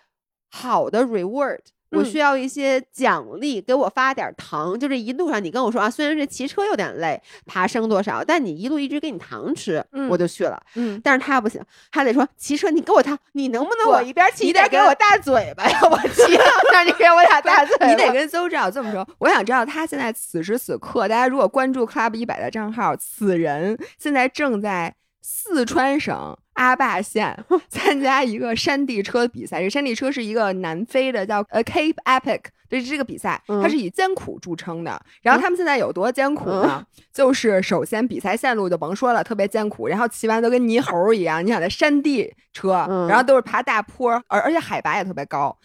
[0.49, 1.59] 好的 reward。
[1.91, 4.79] 我嗯需要一些奖励，给我发点儿糖。
[4.79, 10.61] 就这一路上，你跟我说啊，虽然是骑车有点累，爬升多少，但你一路一直给你糖吃，嗯我就去了。
[10.75, 15.79] 嗯，但是他不行，他得说骑车你给我糖，你能不能不我一边骑你得跟一边给我大嘴巴呀？
[15.89, 19.07] 我骑 到那儿你给我俩大嘴巴，你得跟邹指导这么说。
[19.17, 27.33] 我想知道他现在此时此刻，大家如果关注 Club 一百的账号，此人现在正在四川省阿坝县
[27.69, 29.59] 参加一个山地车比赛。
[29.59, 35.01] 这个山地车是一个南非的叫呃 Cape Epic 的这个比赛，嗯它是以艰苦著称的。
[35.21, 36.85] 然后他们现在有多艰苦呢？
[37.13, 41.43] 就是首先比赛线路就甭说了，特别艰苦，然后骑完都跟泥猴一样。
[41.43, 45.57] 你想在山地车，嗯然后都是爬大坡，而而且海拔也特别高。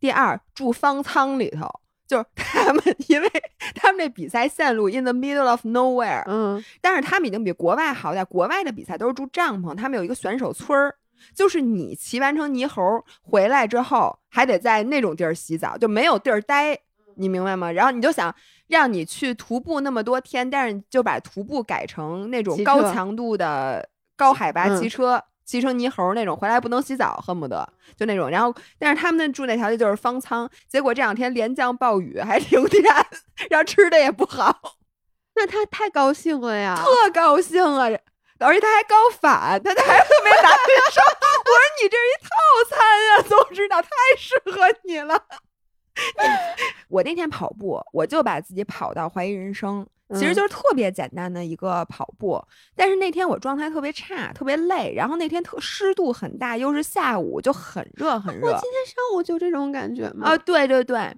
[0.00, 1.68] 第二，住方舱里头，
[2.10, 3.30] 就是 他们，因为
[3.76, 8.26] 他们这比赛线路 in the middle of nowhere，、嗯但是他们已经比国外好点。
[8.26, 10.96] 国外的比赛都是住帐篷，他们有一个选手村儿，
[11.32, 12.82] 就是你骑完成泥猴
[13.22, 16.76] 回来之后，还得在那种地儿洗澡，就没有地儿待，
[17.14, 17.70] 你明白吗？
[17.70, 18.34] 然后你就想
[18.66, 25.22] 让你去徒步那么多天，但是就把徒步改成那种高强度的高海拔嗯骑车。
[25.50, 28.30] 骑成泥猴那种，回来不能洗澡，恨不得就那种。
[28.30, 32.84] 然后，但是他们那住那条件就是方舱，结果这两天连降暴雨，还停电，
[33.50, 34.56] 然后吃的也不好。
[35.34, 36.76] 那他太高兴了呀！
[36.80, 37.86] 特高兴啊！
[38.38, 40.52] 而且他还高反，他他还特别难
[40.92, 41.00] 受。
[41.00, 42.30] 我说你这是一套
[42.70, 45.20] 餐呀、总知道太适合你了。
[46.88, 52.42] 我那天跑步，我就把自己跑到怀疑人生，其实嗯就是特别简单的一个跑步。
[52.74, 58.48] 但是那天我状态特别差，特别累，然后那天特湿度很大，又是下午，就很热很热。
[58.48, 60.28] 我今天上午就这种感觉吗。
[60.28, 61.14] 啊，对对对，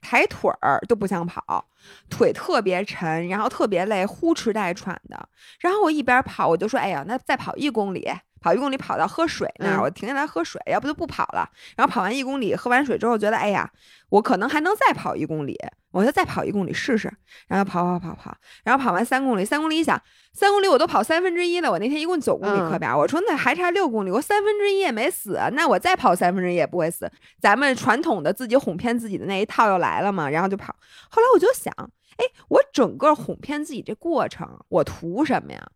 [0.00, 1.64] 抬腿儿都不想跑，
[2.08, 5.28] 腿特别沉，然后特别累，呼哧带喘的。
[5.60, 8.08] 然后我一边跑，我就说：“哎呀，那再跑一公里，
[8.40, 13.70] 跑一公里跑到喝水那儿，嗯我停下来喝水，要不就不跑了。”然后跑完一公里，喝完水之后，觉得：“哎呀，
[14.10, 15.56] 我可能还能再跑一公里，
[15.90, 17.12] 我就再跑一公里试试。”
[17.48, 20.00] 然后跑跑跑跑，然后跑完三公里，三公里一想，
[20.32, 27.10] 三公里我都跑三分之一了，我那天一共九公里嗯课表，我说那还差六公里，我三分之一也没死，那我再跑三分之一也不会死。
[27.40, 30.74] 咱们传统的自己哄骗自己的那一套又来了嘛，然后就跑。
[31.10, 31.72] 后来我就想，
[32.16, 35.66] 哎，我整个哄骗自己这过程，我图什么呀？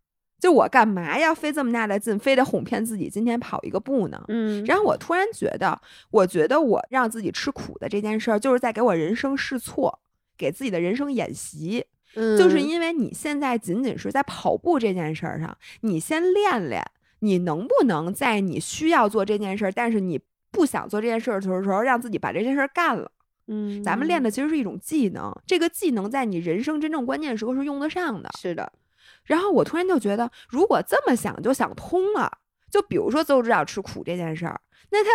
[0.43, 4.21] 就我干嘛要费这么大的劲，非得哄骗自己今天跑一个步呢？
[4.27, 10.01] 嗯，然后我突然觉得，我觉得我让自己吃苦的这件事儿，就是在给我人生试错，
[10.37, 11.87] 给自己的人生演习。
[12.13, 16.85] 就是嗯因为你现在仅仅是在跑步这件事儿上，你先练练，
[17.21, 23.09] 你能不能在你需要做这件事儿，但是你不想做这件事儿的时候，让自己把这件事儿干了。
[23.47, 28.29] 嗯，咱们练的其实是一种技能，这个技能在你人生真正关键时候是用得上的。
[28.39, 28.73] 是的，
[29.25, 32.31] 然后我突然就觉得，如果这么想就想通了，
[32.71, 35.11] 就比如说邹指导吃苦这件事儿，那他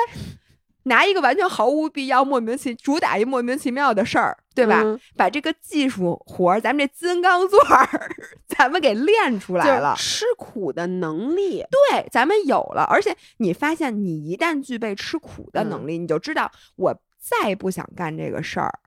[0.83, 4.81] 拿一个完全毫无必要、莫名其主打一莫名其妙的事儿，对吧？
[4.85, 8.09] 嗯把这个技术活儿，咱们这金刚钻儿，
[8.47, 9.93] 咱们给练出来了。
[9.97, 11.61] 吃苦的能力。
[11.91, 18.79] 对，咱们有了，而且你发现，你一旦具备吃苦的能嗯力，你就知道，我再不想干这个事儿，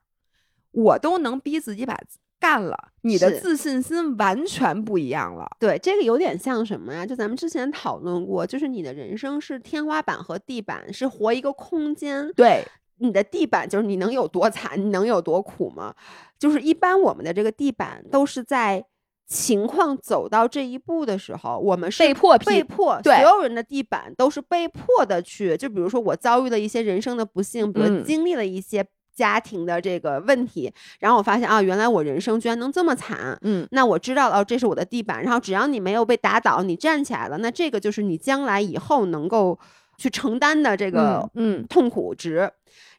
[0.71, 1.95] 我都能逼自己把
[2.41, 5.47] 干了，你的自信心完全不一样了。
[5.59, 7.05] 对，这个有点像什么呀？
[7.05, 12.33] 就咱们之前讨论过，就是你的人生是天花板和地板，是活一个空间。
[12.33, 12.65] 对，
[12.97, 15.95] 你的地板就是你能有多惨，你能有多苦吗？
[16.39, 18.83] 就是一般我们的这个地板都是在
[19.27, 25.57] 情况走到这一步的时候，我们是被迫被迫，所有人的地板都是被迫的去。
[25.57, 28.85] 就比如说我遭遇了一些人生的不幸，比如嗯经历了一些
[29.21, 33.39] 家庭的这个问题，然后我发现啊，原来我人生居然能这么惨。
[33.43, 35.23] 嗯，那我知道了，哦，这是我的地板。
[35.23, 39.59] 然后只要你没有被打倒，你站起来了，那这个就是你将来以后能够
[39.99, 42.51] 去承担的这个嗯，痛苦值。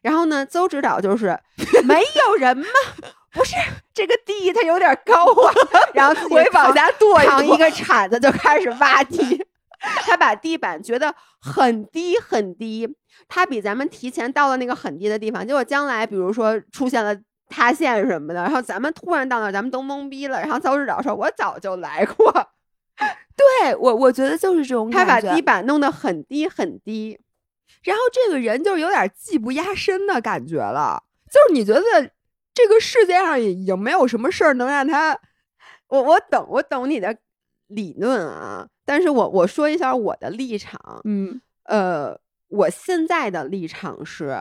[0.02, 1.36] 然后呢，邹指导就是
[1.82, 2.64] 没有人吗？
[3.32, 3.56] 不是
[3.92, 5.52] 这个地它有点高啊，
[5.92, 9.18] 然后自己我也往下跺跺扛一个铲子就开始挖地，
[10.06, 12.88] 他把地板觉得很低很低，
[13.28, 17.16] 他比咱们提前到了那个很低的地方，结果将来比如说出现了。
[17.54, 20.40] 塌陷什么的，然后咱们突然到那儿，咱们都懵逼了。
[20.40, 22.32] 然后邹指导说：“我早就来过。
[23.36, 27.20] 对我我觉得就是这种”他把地板弄得很低很低，
[27.82, 31.82] 然后这个人就是有点技不压身的感觉了，就是你觉得
[32.54, 35.18] 这个世界上已经没有什么事儿能让他，
[35.88, 37.14] 我我懂我懂你的
[37.74, 44.36] 理论啊，但是我我说一下我的立场，嗯，呃，我现在的立场是，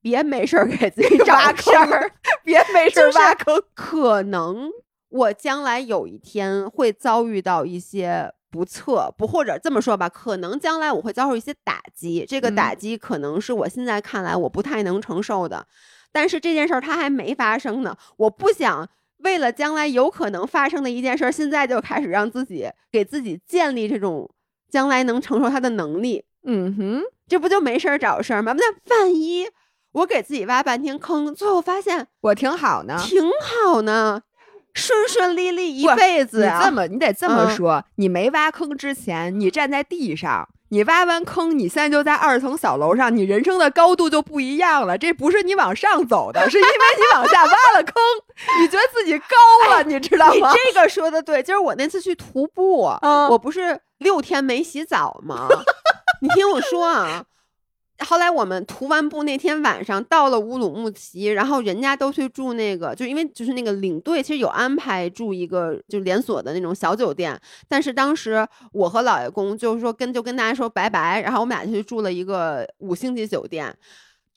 [0.00, 2.12] 别没事儿给自己找挖事儿，
[2.44, 3.62] 别没事儿挖坑。
[3.74, 4.70] 可能
[5.08, 15.66] 我将来有一天会遭遇到一些不测，不或者这么说吧，可能将来我会遭受一些打击，这个打嗯击可能是我现在看来我不太能承受的，
[16.10, 18.88] 但是这件事儿它还没发生呢，我不想。
[19.22, 24.30] 为了将来有可能发生的一件事儿，现在就开始让自己给自己建立这种
[24.70, 28.54] 将来能承受它的能力，嗯哼，这不就没事儿找事儿吗？
[28.56, 28.64] 那
[28.96, 29.46] 万一
[29.92, 32.96] 我给自己挖半天坑，最后发现我挺好呢。
[32.98, 33.22] 挺
[33.64, 34.22] 好呢，
[34.72, 37.84] 顺顺利利一辈子啊、你这么，你得这么嗯说。
[37.96, 44.96] 你没挖坑之前，你站在地上，你挖完坑，你现在就在二层小楼上，你人生的高度就不一样了。
[44.96, 47.94] 这不是你往上走的， 是因为你往下挖了坑，
[48.58, 49.36] 你觉得自己高
[49.68, 50.50] 了， 你知道你吗？
[50.54, 55.46] 这个说的对，就是我那次去徒步，嗯我不是六天没洗澡吗？
[56.22, 57.22] 你听我说啊。
[58.04, 73.74] 后来我们徒完步那天晚上到了乌鲁木齐，然后人家都去住那个，就因为就是那个领队其实有安排住一个就连锁的那种小酒店，但是当时我和老爷公就是说跟就跟大家说拜拜，然后我们俩就去住了一个五星级酒店，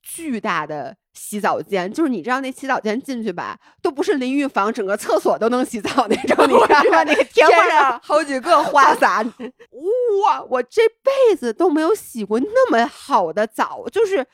[0.01, 7.03] 巨大的洗澡间，就是你知道那洗澡间进去吧，都不是淋浴房，整个厕所都能洗澡那种，你知道吗？
[7.03, 14.25] 那个天花上天上好几个花洒，哇，我这辈子都没有洗过那么好的澡，就是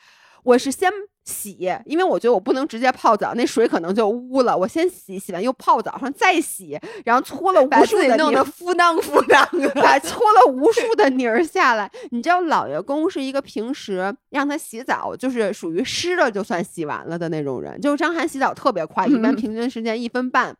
[0.43, 0.91] 我是先
[1.23, 4.57] 洗，因为我觉得我不能直接泡澡，那水可能就污了。
[4.57, 9.69] 我先洗，洗完又泡澡上再洗，然后搓了把无数自己弄的泥儿，得敷囊敷囊的。
[9.81, 11.89] 把搓了无数的泥儿下来。
[12.09, 20.55] 你知道老爷公是一个平时让他洗澡就是属于湿了就算洗完了的那种人，就是张涵洗澡特别快，一般嗯平均时间一分半。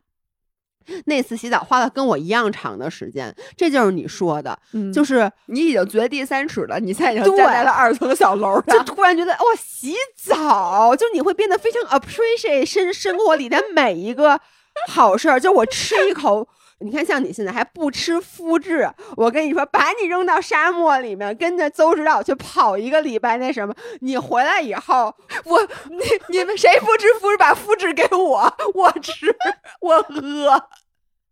[1.06, 8.82] 那次洗澡花了跟我一样长的时间，这就是你说的，嗯就是是你已经掘地三尺了，你现在已经对站在了二层小楼就。
[8.84, 14.40] 突然觉得哇，洗澡就你会变得非常 appreciate 生生活里的每一个
[14.88, 15.38] 好事儿。
[15.38, 16.48] 就我吃一口，
[16.82, 25.14] 你看像你现在还不吃麸质，我跟你说，把你扔到沙漠里面，跟着邹指导去跑一个礼拜，那什么，你回来以后，
[25.44, 27.36] 我你你们谁不吃麸质？
[27.38, 29.34] 把麸质给我，我吃，
[29.80, 30.68] 我喝。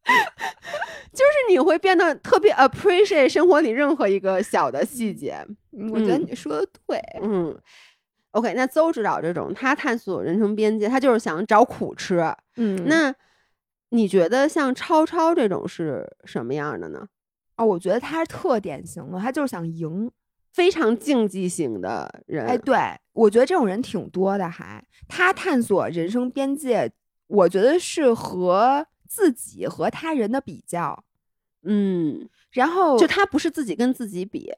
[1.13, 5.45] 就是你会变得特别 appreciate 生活里任何一个小的细节。
[5.93, 6.99] 我觉得嗯你说的对。
[7.23, 7.57] 嗯。
[8.33, 12.33] OK，那邹指导这种，他探索人生边界，他就是想找苦吃。
[12.57, 13.13] 嗯那
[13.91, 17.07] 你觉得像超超这种是什么样的呢？
[17.57, 20.11] 哦，我觉得他是特典型的，他就是想赢。
[20.53, 22.77] 非常竞技型的人，哎，对，
[23.13, 26.91] 我觉得这种人挺多的还，他探索人生边界，
[27.29, 31.05] 我觉得是和自己和他人的比较，
[31.63, 34.53] 嗯，然后就他不是自己跟自己比，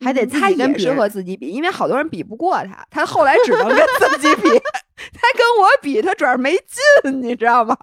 [0.00, 4.48] 还得嗯他自己跟也是别和自己比，因为好多人比不过他，他后来只能跟自己比，
[5.12, 7.76] 他跟我比，他主要是没劲，你知道吗？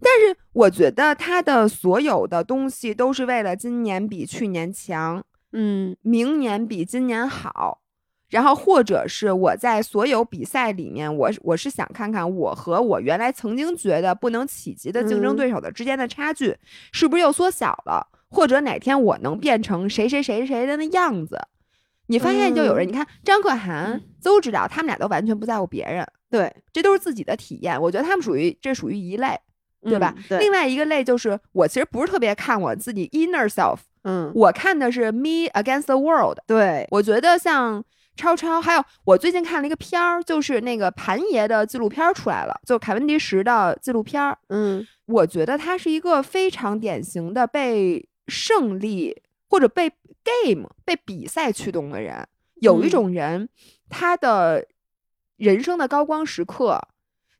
[0.00, 5.96] 但是我觉得他的所有的东西都是为了今年比去年强，嗯。
[6.02, 7.80] 明年比今年好，
[8.28, 15.36] 然后或者是我在所有比赛里面，我我是想看看我和我原来曾经觉得不能企及的竞争嗯。
[15.36, 16.56] 对手的之间的差距
[16.92, 21.40] 是不是又缩小了，或者哪天我能变成谁谁谁谁的那样子。
[22.06, 27.80] 你发现就有人，嗯你看张可涵、邹指导，他们俩都完全不在乎别人，对，这都是自己的体验。
[27.80, 29.38] 我觉得他们属于这属于一类，
[29.82, 30.14] 对吧？
[30.16, 36.38] 嗯对，另外一个类就是我其实不是特别看我自己 inner self，嗯，我看的是 me against the world。
[36.46, 37.82] 对，我觉得像
[38.16, 44.36] 超超，还有我最近看了一个片儿，就是那个盘爷的纪录片儿出来了，就凯文迪什的纪录片儿。
[44.50, 49.90] 嗯我觉得他是一个非常典型的被胜利或者被
[50.24, 52.26] game 被比赛驱动的人。
[52.56, 53.48] 有一嗯种人，
[53.88, 54.66] 他的
[55.36, 56.80] 人生的高光时刻，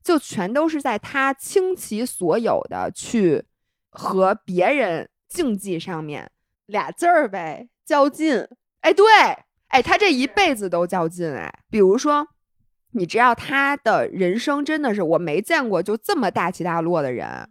[0.02, 3.44] 就全都是在他倾其所有的去
[3.88, 6.30] 和别人竞技上面。
[6.66, 8.46] 俩字儿呗，较劲。
[8.80, 9.06] 哎，对，
[9.68, 12.26] 哎，他这一辈子都较劲，哎，比如说，
[12.90, 17.48] 你知道他的人生真的是我没见过就这么大起大落的人。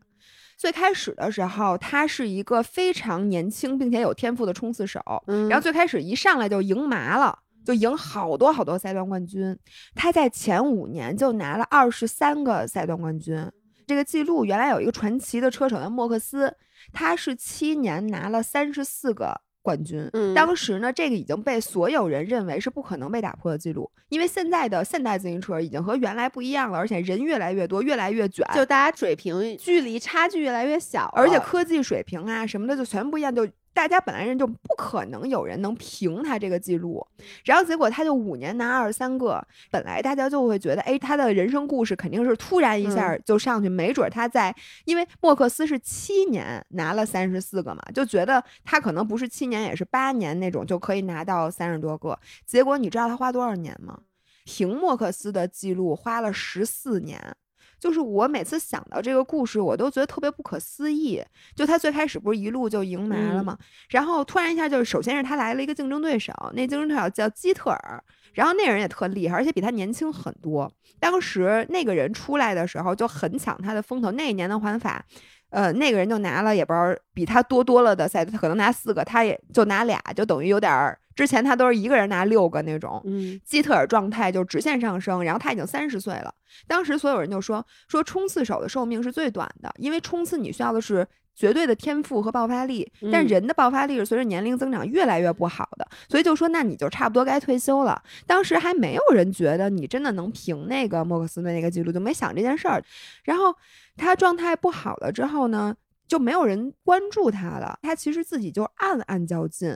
[0.63, 7.37] 最开始的时候，他是一个非常年轻并且有天赋的冲刺手，嗯然后最开始一上来就赢麻了。
[7.65, 9.57] 就赢好多好多赛段冠军，
[9.93, 13.45] 他在前五年就拿了二十三个赛段冠军。
[13.85, 16.55] 这个记录原来有一个传奇的车手叫莫克斯，
[16.93, 20.07] 他是七年拿了三十四个冠军。
[20.13, 37.05] 嗯当时呢，这个已经被所有人认为是不可能被打破的记录，因为现在的现代自行车已经和原来不一样了，而且人越来越多，越来越卷，就大家水平距离差距越来越小，而且科技水平啊什么的就全不一样，就大家本来人就不可能有人能平他这个记录，
[37.43, 44.55] 然后结果他就五年拿二十三个，本来大家就会觉得，哎，他的人生故事肯定是突然一下就上去，没准他在，
[44.85, 53.99] 因为莫克斯是七年拿了三十四个嘛，就觉得他可能不是七年也是八年那种就可以拿到三十多个，结果你知道他花多少年吗？
[54.45, 57.35] 平莫克斯的记录花了十四年。
[57.83, 61.21] 就是我每次想到这个故事，我都觉得特别不可思议。
[61.53, 63.57] 就他最开始不是一路就赢麻了吗？
[63.89, 70.71] 然后突然一下就是，首先是他来了一个竞争对手，那竞争对手叫基特尔，然后那个人也特厉害，而且比他年轻很多。
[70.97, 75.03] 当时那个人出来的时候就很抢他的风头，那一年的环法。
[75.49, 80.97] 呃，那个人就拿了也不知道比他多多了的赛，他可能拿四个，他也就拿俩，就等于有点儿。
[81.15, 86.33] 之前他都是一个人拿六个那种，嗯基特尔状态就直线上升，然后他已经三十岁了。
[86.67, 97.99] 当时所有人就说说冲刺手的寿命是最短的，因为冲刺你需要的是绝对的天赋和爆发力，但嗯人的爆发力是随着年龄增长越来越不好的，所以就说那你就差不多该退休了。
[98.27, 102.83] 当时还没有人觉得你真的能平那个莫克斯的那个记录，就没想这件事儿。
[103.23, 103.55] 然后
[103.97, 105.75] 他状态不好了之后呢，
[106.07, 107.79] 就没有人关注他了。
[107.81, 109.75] 他其实自己就暗暗较劲。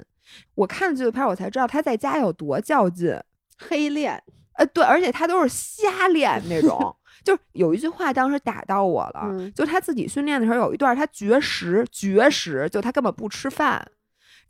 [0.56, 3.20] 我看了纪录片，我才知道他在家有多较劲。
[3.58, 4.22] 黑练，
[4.54, 6.96] 呃，对，而且他都是瞎练那种。
[7.24, 13.86] 就是有一句话当时打到我了，嗯就他自己训练的时候有一段他绝食，绝食，就他根本不吃饭。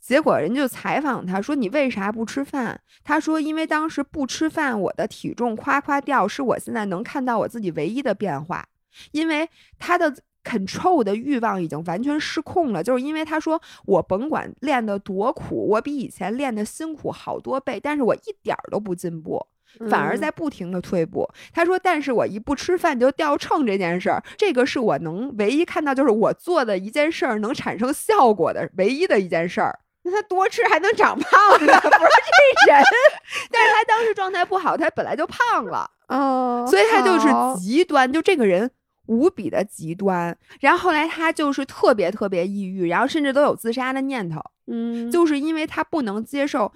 [0.00, 8.64] 结果人家就采访他说：“你为啥不吃饭？”他说：“因为当时不吃饭，我的体重夸夸掉，是我现在能看到我自己唯一的变化。
[9.10, 9.48] 因为
[9.78, 10.14] 他的
[10.48, 19.46] control 的欲望已经完全失控了，就是因为他说我甭管练得多苦，我比以前练的辛苦好多倍，但是我一点儿都不进步。”
[19.90, 21.28] 反而嗯在不停的退步。
[21.52, 29.78] 他说：“但是我一不吃饭就掉秤这件事儿，这个是我能唯一看到，就是我做的一件事儿能产生效果的唯一的一件事儿。
[30.04, 32.06] 那他多吃还能长胖呢，不是
[32.66, 32.82] 这 人
[33.52, 37.28] 但是他当时状态不好，他本来就胖了，哦所以他就是
[37.60, 38.70] 极端，就这个人。”
[39.08, 46.70] 无比的极端，然后后来他就是特别特别抑郁，然后甚至都有自杀的念头，嗯，就是因为他不能接受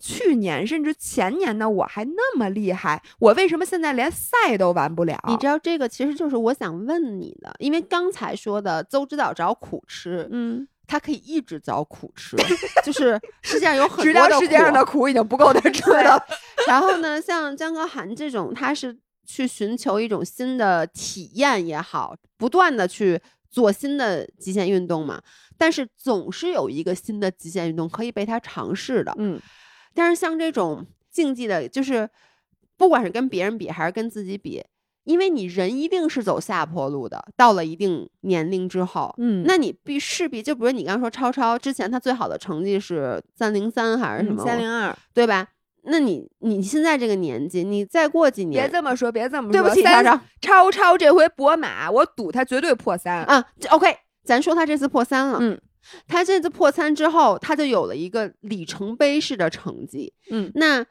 [0.00, 5.18] 去年甚至前年的我还那么厉害，我为什么现在连赛都完不了？
[5.26, 12.36] 你知道这个其实就是我想问你的，因为刚才说的邹指导找苦吃，嗯，他可以一直找苦吃，
[12.84, 16.22] 就是世界上有很多的到世界上的苦已经不够他吃对了。
[16.68, 18.98] 然后呢，像江歌涵这种，他是
[19.32, 23.20] 去寻求一种新的体验也好，不断的去
[23.50, 25.22] 做新的极限运动嘛。
[25.56, 29.14] 但是总是有一个新的极限运动可以被他尝试的。
[29.18, 29.40] 嗯，
[29.94, 32.08] 但是像这种竞技的，就是
[32.76, 34.64] 不管是跟别人比还是跟自己比，
[35.04, 44.44] 因为你人一定是走下坡路的，到了一定年龄之后，嗯那你必势必就比如你刚说超超之前他最好的成绩是三零三还是什么？
[44.44, 45.46] 三零二，对吧？
[45.84, 49.52] 那你你现在这个年纪，你再过几年别，这么说，别这么说。
[49.52, 53.24] 对不起，三超超超超这回博马，我赌他绝对破三。
[53.24, 55.60] 啊这，OK，咱说他这次破三了，嗯，
[56.06, 60.12] 他这次破三之后，他就有了一个里程碑式的成绩。
[60.30, 60.84] 嗯，那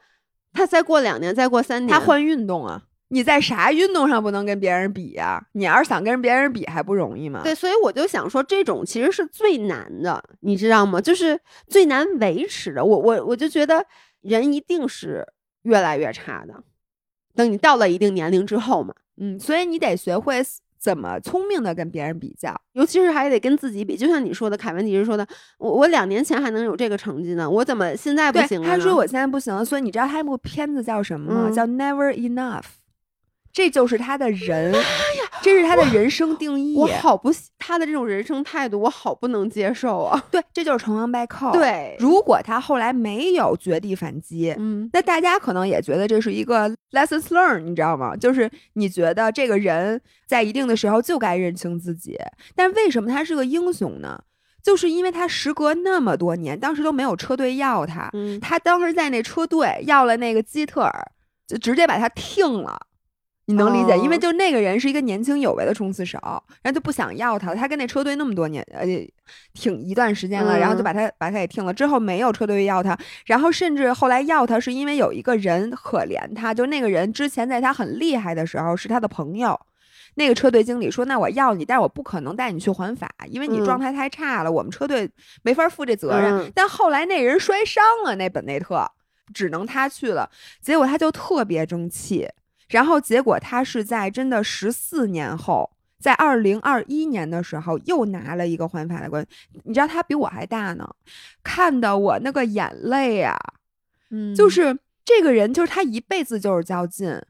[0.52, 2.82] 他再过两年，再过三年，他换运动啊。
[3.12, 7.40] 你在啥运动上不能跟别人比呀、你要是想跟别人比，还不容易吗？
[7.42, 11.00] 对，所以我就想说，这种其实是最难的，你知道吗？
[11.00, 11.36] 就是
[11.66, 12.84] 最难维持的。
[12.84, 13.84] 我我我就觉得，
[14.22, 15.26] 人一定是
[15.62, 16.62] 越来越差的。
[17.34, 20.42] 等你到了一定年龄之后嘛，嗯，所以你得学会
[20.78, 23.96] 怎么聪明的跟别人比较，尤其是还得跟自己比。
[23.96, 25.26] 就像你说的，凯文迪是说的，
[25.58, 28.66] 我我两年前还能有这个成绩呢，我怎么现在不行了？
[28.66, 31.50] 他说我现在不行了，所以你知道他那部片子叫什么吗？
[31.50, 32.64] 叫 Never Enough。
[33.52, 34.72] 这就是他的人，
[35.42, 36.76] 这是他的人生定义。
[36.76, 40.22] 我好不他的这种人生态度，我好不能接受啊！
[40.30, 41.50] 对，这就是成王败寇。
[41.52, 48.14] 对，如果他后来没有绝地反击，嗯，那大家可能也觉得这是一个 lessons learned，你知道吗？
[48.14, 52.16] 就是你觉得这个人在一定的时候就该认清自己。
[52.54, 54.22] 但为什么他是个英雄呢？
[54.62, 61.10] 就是因为他时隔那么多年，当时都没有车队要他，嗯，他当时在那车队要了那个基特尔，
[61.48, 62.78] 就直接把他停了。
[63.50, 66.18] 你能理解，因为就那个人是一个年轻有为的冲刺手，
[66.62, 67.52] 然后就不想要他。
[67.54, 68.86] 他跟那车队那么多年，呃，
[69.54, 71.74] 挺一段时间了，然后就把他把他给停了。
[71.74, 72.96] 之后没有车队要他，
[73.26, 79.58] 然后甚至后来要他是因为有一个人可怜他，就那个人之前在他很厉害的时候是他的朋友。
[80.14, 85.08] 那个车队经理说：“那我要你，但是我不可能带你去环法，因为你状态太差了，我们车队
[85.42, 88.84] 没法负这责任。”但后来那人摔伤了，那本内特
[89.32, 90.28] 只能他去了。
[90.60, 92.28] 结果他就特别争气。
[92.70, 99.60] 然后结果他是在真的十四年后，在二零二一年的时候又拿了一个环法的冠军。
[99.64, 100.88] 你知道他比我还大呢，
[101.42, 103.36] 看的我那个眼泪啊，
[104.10, 107.20] 嗯，就是这个人，就是他一辈子就是较劲。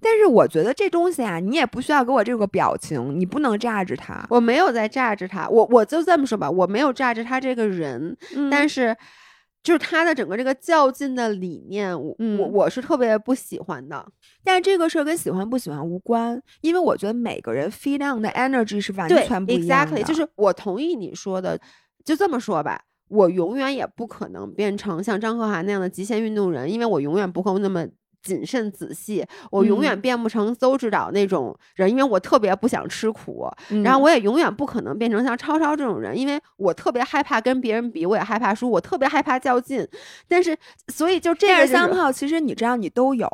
[0.00, 4.26] 但是我觉得这东西啊，你也不需要给我这个表情，你不能榨着他。
[4.30, 8.16] 我没有在榨着他，我我就这么说吧，我没有榨着他这个人，
[8.50, 8.96] 但是。
[9.62, 14.06] 就是他的整个这个较劲的理念，我我我是特别不喜欢的。
[14.42, 19.98] 但是这个事儿跟喜欢不喜欢无关，因为我觉得每个人 feed on 的 energy 是完全不一样的。
[19.98, 21.60] Exactly，就是我同意你说的，
[22.04, 27.86] 就这么说吧，我永远也不可能变成像张可涵那样的极限运动人，因为我永远不会那么。
[28.22, 33.48] 谨慎仔细，我永远变不成邹指导那种人，因为我特别不想吃苦。
[33.82, 39.86] 然后我也永远不可能变成像超超这种人，因为我特别害怕跟别人比，我也害怕输，我特别害怕较劲。
[40.28, 40.56] 但是，
[40.88, 43.28] 所以就这样三炮，其实你知道，你都有，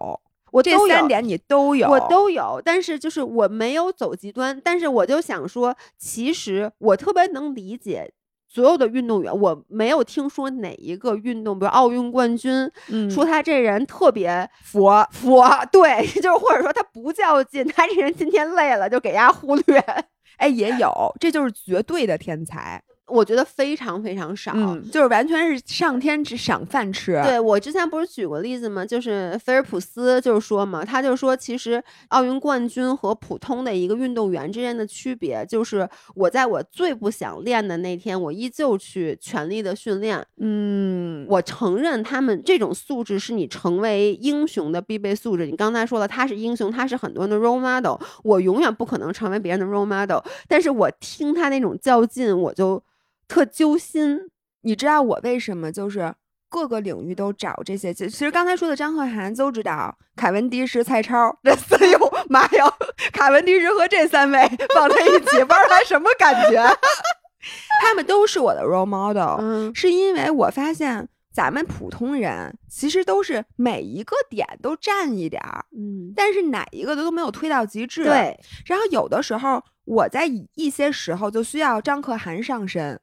[0.53, 2.61] 我这三点你都有，我都有。
[2.65, 8.13] 但是就是我没有走极端，但是我就想说，其实我特别能理解。
[8.57, 12.71] 所有的运动员，我没有听说哪一个运动，比如奥运冠军，
[13.11, 19.79] 说他这人特别佛佛，对， 就是或者说他不较劲，他这人今天累了就给家忽略，
[20.39, 20.91] 哎，也有，
[21.21, 22.83] 这就是绝对的天才。
[23.09, 24.53] 我觉得非常非常少，
[24.91, 27.21] 就是完全是上天只赏饭吃。
[27.25, 28.85] 对我之前不是举过例子吗？
[28.85, 40.27] 就是菲尔普斯就是说嘛，他就说其实奥运冠军和普通的一个运动员之间的区别，就是我在我最不想练的那天，我依旧去全力的训练。
[40.39, 45.47] 嗯，我承认他们这种素质是你成为英雄的必备素质。
[45.47, 47.97] 你刚才说了，他是英雄，他是很多人的 role model。
[48.25, 52.83] 我永远不可能成为别人的 role model，但是我听他那种较劲，我就。
[53.29, 54.31] 特揪心，
[54.63, 56.15] 你知道我为什么就是
[56.49, 57.93] 各个领域都找这些？
[57.93, 61.99] 其实刚才说的张鹤涵、都知道、凯文迪什、蔡超，这哎呦
[62.31, 62.65] 妈呀！
[63.13, 64.41] 凯文迪什和这三位
[64.75, 66.63] 放在一起，不知道他什么感觉？
[67.83, 78.05] 他们都是我的 role model，嗯，是因为我发现咱们普通人其实都是每一个点都占一点儿，嗯，但是哪一个都都没有推到极致。
[78.05, 82.99] 对，然后有的时候我在一些时候就需要张可涵上身。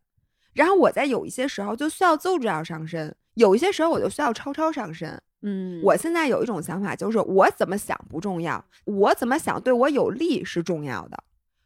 [0.53, 5.21] 然后我在有一些时候就需要就这样上身，有一些时候我就需要超超上身。
[5.41, 11.23] 嗯，我现在有一种想法，就是我怎么想不重要，我怎么想对我有利是重要的。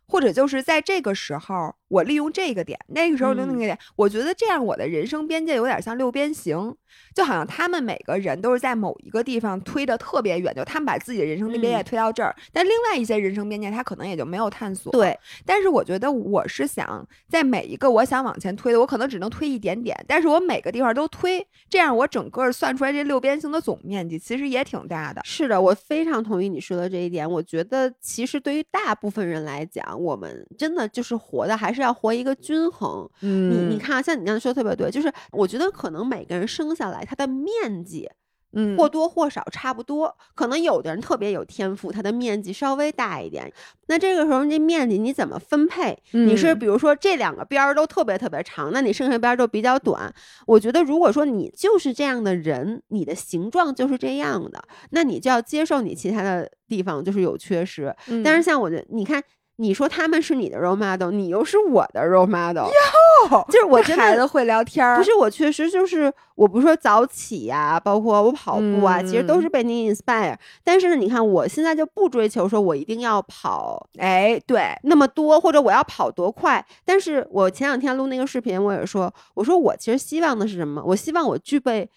[0.10, 6.76] 或者就是在这个时候，我利用这个点，那个时候利用那个点，我觉得这样我的人生边界有点像六边形，
[7.14, 14.92] 就好像他们每个人都是在某一个地方推的特别远，就他们把自己的人生边界推到这儿，但另外一些人生边界他可能也就没有探索。
[14.92, 25.22] 对，但是我觉得我是想在每一个我想往前推的，我可能只能推一点点，但是我每个地方都推，这样我整个算出来这六边形的总面积其实也挺大的。
[25.24, 27.30] 是的，我非常同意你说的这一点。
[27.30, 33.10] 我觉得其实对于大部分人来讲，我们真的就是活的，还是要活一个均衡。
[33.22, 38.10] 嗯，你你看，像你刚才说特别对，就是我觉得可能每个人生下来他的面积。
[38.54, 43.52] 嗯，或多或少差不多，可能有的人特别有天赋，他的面积稍微大一点。
[43.88, 45.96] 那这个时候，这面积你怎么分配？
[46.12, 50.12] 你是比如说这两个边儿都特别特别长，那你剩下边儿就比较短。
[50.46, 57.94] 我觉得，如果说你就是这样的人，你的形状就是这样的，那你就要接受你其他的地方就是有缺失。
[58.24, 59.22] 但是像我觉得，你看
[59.60, 70.38] 你说他们是你的 role model，你又是我的 role model，哟就是我孩子会聊天儿，不是我确实就是我不是说早起呀、包括我跑步啊，其实都嗯是被你 inspire。
[70.64, 76.64] 但是呢，你看我现在就不追求说我一定要跑哎，对，那么多，或者我要跑多快。
[76.86, 80.84] 但是我前两天录那个视频，我也说，我说我其实希望的是什么？
[80.86, 81.90] 我希望我具备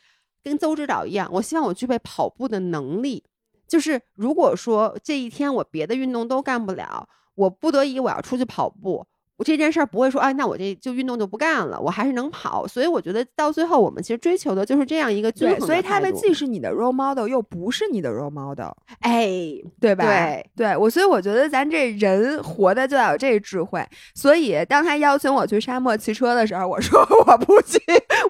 [0.43, 3.23] 跟邹指导一样，我希望我具备跑步的能力。
[3.69, 9.07] 就是如果说这一天我别的运动都干不了，我不得已我要出去跑步。
[9.41, 12.69] 我这件事儿不会说，哎，那我这就运动就不干了，我还是能跑。
[12.69, 18.69] 所以我觉得到最后，我们其实追求的就是这样一个均对，衡所以他们既是你的 role model，又不是你的 role model，
[18.99, 19.31] 哎，
[19.81, 20.05] 对吧？
[20.05, 23.83] 对对我，所以我觉得咱这人活的就要有这智慧。
[24.15, 27.79] 所以当他邀请我去沙漠骑车的时候，我说我不去；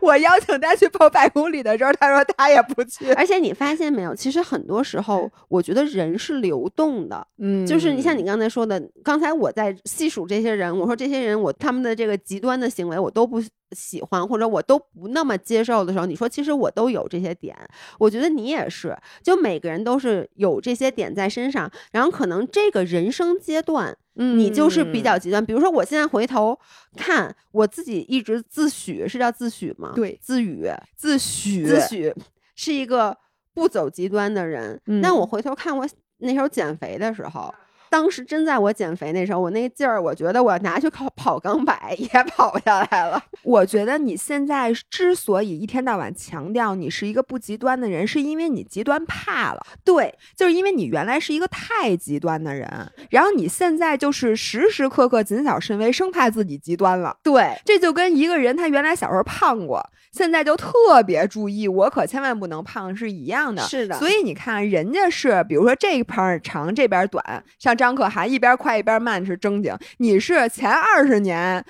[0.00, 3.12] 我邀请他去跑百公里的时候，他说他也不去。
[3.14, 7.26] 而且你发现没有，其实很多时候，我觉得人是流动的。
[7.38, 13.42] 嗯就是你像你刚才说的，刚才我在细数这些人，我说这些人我他们的这个极端的行为我都不
[13.72, 17.56] 喜欢，或者我都不那么接受的时候，你说其实我都有这些点，
[17.98, 23.96] 我觉得你也是，就每个人都是有这些点在身上，然后可能这个人生阶段。
[24.12, 26.58] 你就是比较极端，比如说我现在回头
[26.94, 29.92] 看我自己，一直自诩是叫自诩吗？
[29.94, 32.14] 对自诩，自诩自诩
[32.54, 33.16] 是一个
[33.54, 34.78] 不走极端的人。
[34.84, 35.88] 嗯但我回头看我
[36.18, 37.54] 那时候减肥的时候，
[37.90, 43.22] 当时真在我减肥那时候，我那劲儿，我觉得我拿去跑跑钢百也跑下来了。
[43.42, 49.66] 我觉得你现在之所以一天到晚强调你是一个不极端的人，是因为你极端怕了。
[49.84, 52.68] 对，就是因为你原来是一个太极端的人，
[53.10, 57.16] 然后你现在就是时时刻刻谨小慎微，生怕自己极端了。
[57.24, 63.62] 对，这就跟一个人他原来小时候胖过，现在就特别注意，我可千万不能胖是一样的。
[63.62, 71.64] 是的所以你看，人家是比如说这边儿长这边短，像张可涵一边快一边慢是正经，你是前二十年。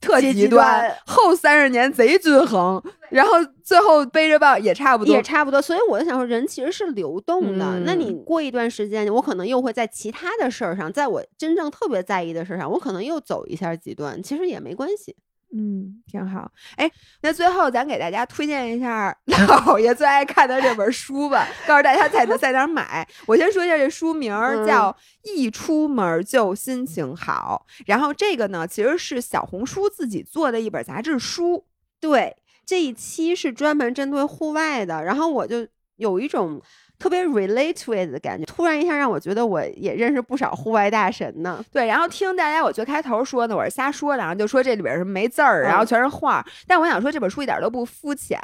[0.00, 5.22] 特极极端后三十年贼均衡，然后最后背着棒也差不多也。
[5.22, 5.62] 差不多。
[5.62, 7.80] 所以我就想说，人其实是流动的。
[7.86, 15.14] 那你嗯过一段时间，我可能又会在其他的事儿上，在我真正特别在意的事儿上，我可能又走一下极端，其实也没关系。
[15.56, 16.50] 嗯，挺好。
[16.76, 16.90] 哎，
[17.22, 23.06] 那最后咱给大家推荐一下老 爷最爱看的这本书吧，告诉大家在哪在哪儿买。
[23.26, 24.32] 我先说一下这书名
[24.66, 24.90] 叫
[25.22, 31.64] 《一出门就心情好》，然后这个呢其实是小红书自己做的一本杂志书。
[32.00, 32.36] 对，
[32.66, 36.60] 这一期是专门针对户外的，然后我就有一种
[36.98, 41.62] 特别 relate with 的感觉，突然一下让我觉得我也认识不少户外大神呢。
[41.72, 46.44] 对，然后听大家我最开头说的我是瞎说的，然后就说这里边是没字儿，然后嗯全是画儿。
[46.66, 48.40] 但我想说这本书一点都不肤浅，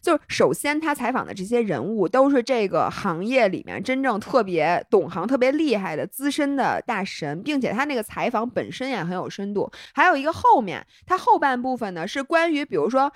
[0.00, 9.70] 就是首先他采访的这些人物都是这个行业里面真正特别懂行、特别厉害的资深的大神，并且他那个采访本身也很有深度。
[9.94, 13.12] 还有一个后面，他后半部分呢是关于比如说。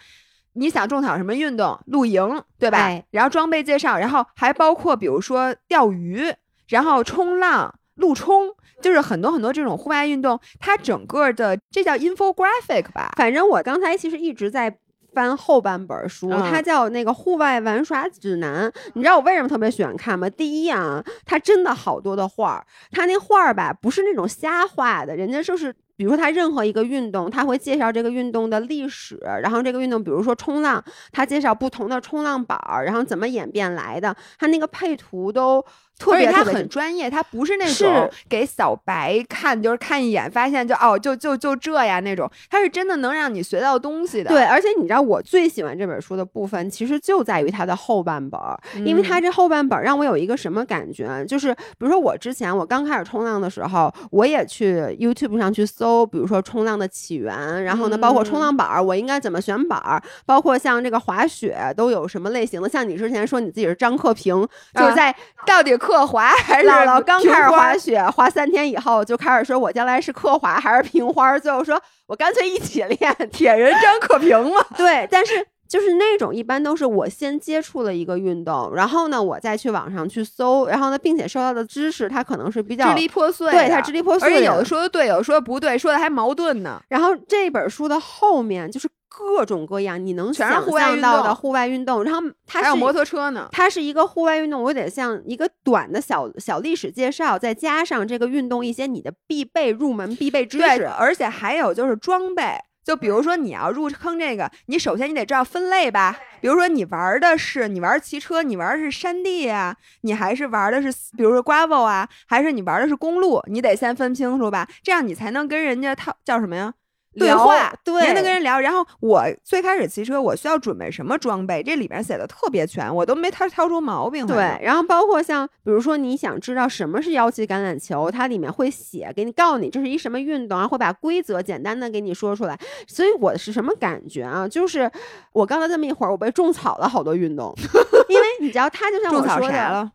[0.59, 1.79] 你想种草什么运动？
[1.87, 2.79] 露营，对吧？
[2.79, 6.33] 哎然后装备介绍，然后还包括比如说钓鱼，
[6.69, 8.51] 然后冲浪、路冲，
[8.83, 13.13] 就是很多很多这种户外运动，它整个的这叫 infographic 吧？
[13.17, 14.77] 反正我刚才其实一直在
[15.15, 18.73] 翻后半本书，嗯它叫那个户外玩耍指南。
[18.95, 20.29] 你知道我为什么特别喜欢看吗？
[20.29, 25.75] 第一啊，它真的好多的画儿，它那画儿吧不是那种瞎画的，人家就是。
[25.99, 35.63] 比如说，他任何一个运动，他会介绍这个运动的历史，然后这个运动，比如说冲浪，他介绍不同的冲浪板儿，然后怎么演变来的，他那个配图都
[35.99, 44.31] 特而且他很专业，他不是那种给小白看，就是看一眼发现就哦就就就这呀那种，他是真的能让你学到东西的。
[44.31, 65.15] 对，，而且你知道我最喜欢这本书的部分，其实就在于它的后半本儿，因为嗯它这后半本儿让我有一个什么感觉，就是比如说我之前我刚开始冲浪的时候，我也去 YouTube 上去搜，比如说冲浪的起源，然后呢，包括冲嗯浪板儿，我应该怎么选板儿，包括像这个滑雪都有什么类型的，像你之前说你自己是张克平，就是啊在
[65.47, 71.39] 到底刻滑还是姥姥刚开始滑雪，滑三天以后就开始说，我将来是克滑还是平花？
[71.39, 73.17] 最后说我干脆一起练。
[73.33, 74.63] 铁人张可平嘛？
[74.77, 86.79] 对，但是就是那种一般都是我先接触了一个运动，然后呢，我再去网上去搜，然后呢，并且收到的知识它可能是比较支离破碎，对它支离破碎，而且有的说的对，有的说的不对，说的还矛盾呢。
[86.91, 88.87] 然后这本书的后面就是
[89.19, 93.49] 各种各样你能想象到的户外运动，然后它是还有摩托车呢。
[93.51, 100.87] 它是一个户外运动，我有点像一个短的小小历史介绍，再加上这个运动一些你的必备入门必备知对，识。
[100.87, 102.57] 而且还有就是装备。
[102.85, 106.17] 就比如说你要入坑这个，你首先你得知道分类吧。
[106.41, 116.73] 比如说你玩的是你玩骑车，你玩的是山地啊，你还是玩的是比如说 gravel 啊，还是你玩的是公路，你得先分清楚吧，这样你才能跟人家套叫什么呀？
[117.19, 118.61] 对话，对，能跟人聊。
[118.61, 121.63] 然后我最开始骑车，我需要准备什么装备？
[121.63, 124.27] 这里面写的特别全，我都没挑挑出毛病。
[124.27, 132.59] 对，然后包括像比如说你想知道什么是腰旗橄榄球，它里面会写给你，告诉你这是一什么运动然后，会把规则简单的给你说出来。
[132.87, 134.47] 所以我是什么感觉啊？
[134.49, 134.91] 就是
[135.33, 137.55] 我刚才这么一会儿，我被种草了好多运动，
[138.09, 139.91] 因为你知道，它就像我说的。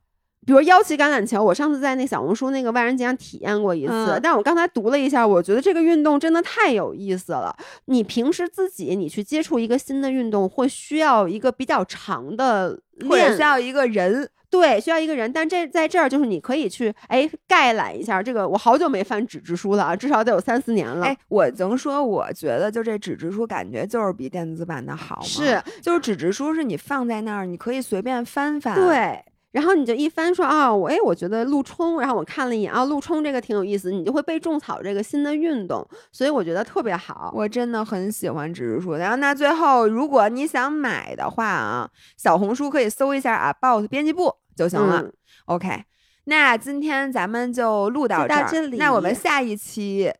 [0.45, 7.55] 比如腰旗橄榄球，我上次在那小红书那个万人节上体验过一次，但我刚才读了一下，我觉得这个运动真的太有意思了。
[7.85, 15.31] 你平时自己你去接触一个新的运动，会需要一个比较长的练，需要一个人，对，需要一个人。
[15.31, 18.47] 但这在这儿就是你可以去哎概览一下这个。
[18.47, 21.05] 我好久没翻纸质书了啊，至少得有三四年了。
[21.05, 25.23] 哎，我能说，我觉得就这纸质书感觉就是比电子版的好吗？
[25.25, 28.75] 是，就是纸质书是你放在那儿，你可以随便翻翻。
[28.75, 29.23] 对。
[29.53, 38.95] 然后你就一翻说啊，我哎，我觉得陆冲，然后我看了一眼啊，陆冲这个挺有意思，你就会被种草这个新的运动，所以我觉得特别好，我真的很喜欢纸质书。
[38.95, 41.87] 然后那最后，如果你想买的话啊，
[42.17, 45.07] 小红书可以搜一下啊，boss 编辑部就行了。
[45.45, 45.83] OK，
[46.25, 50.11] 那今天咱们就录到这儿，那我们下一期，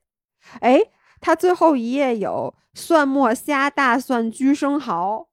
[0.60, 0.80] 哎，
[1.20, 5.28] 它最后一页有蒜末虾、大蒜、焗生蚝。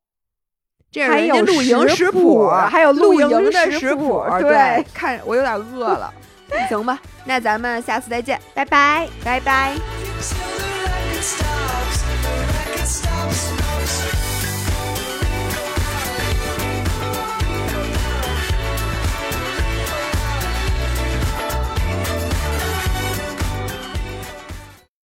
[0.90, 6.12] 这还有露营食谱还有露营的食谱对 看我有点饿了。
[6.68, 9.76] 行吧那咱们下次再见拜拜拜拜。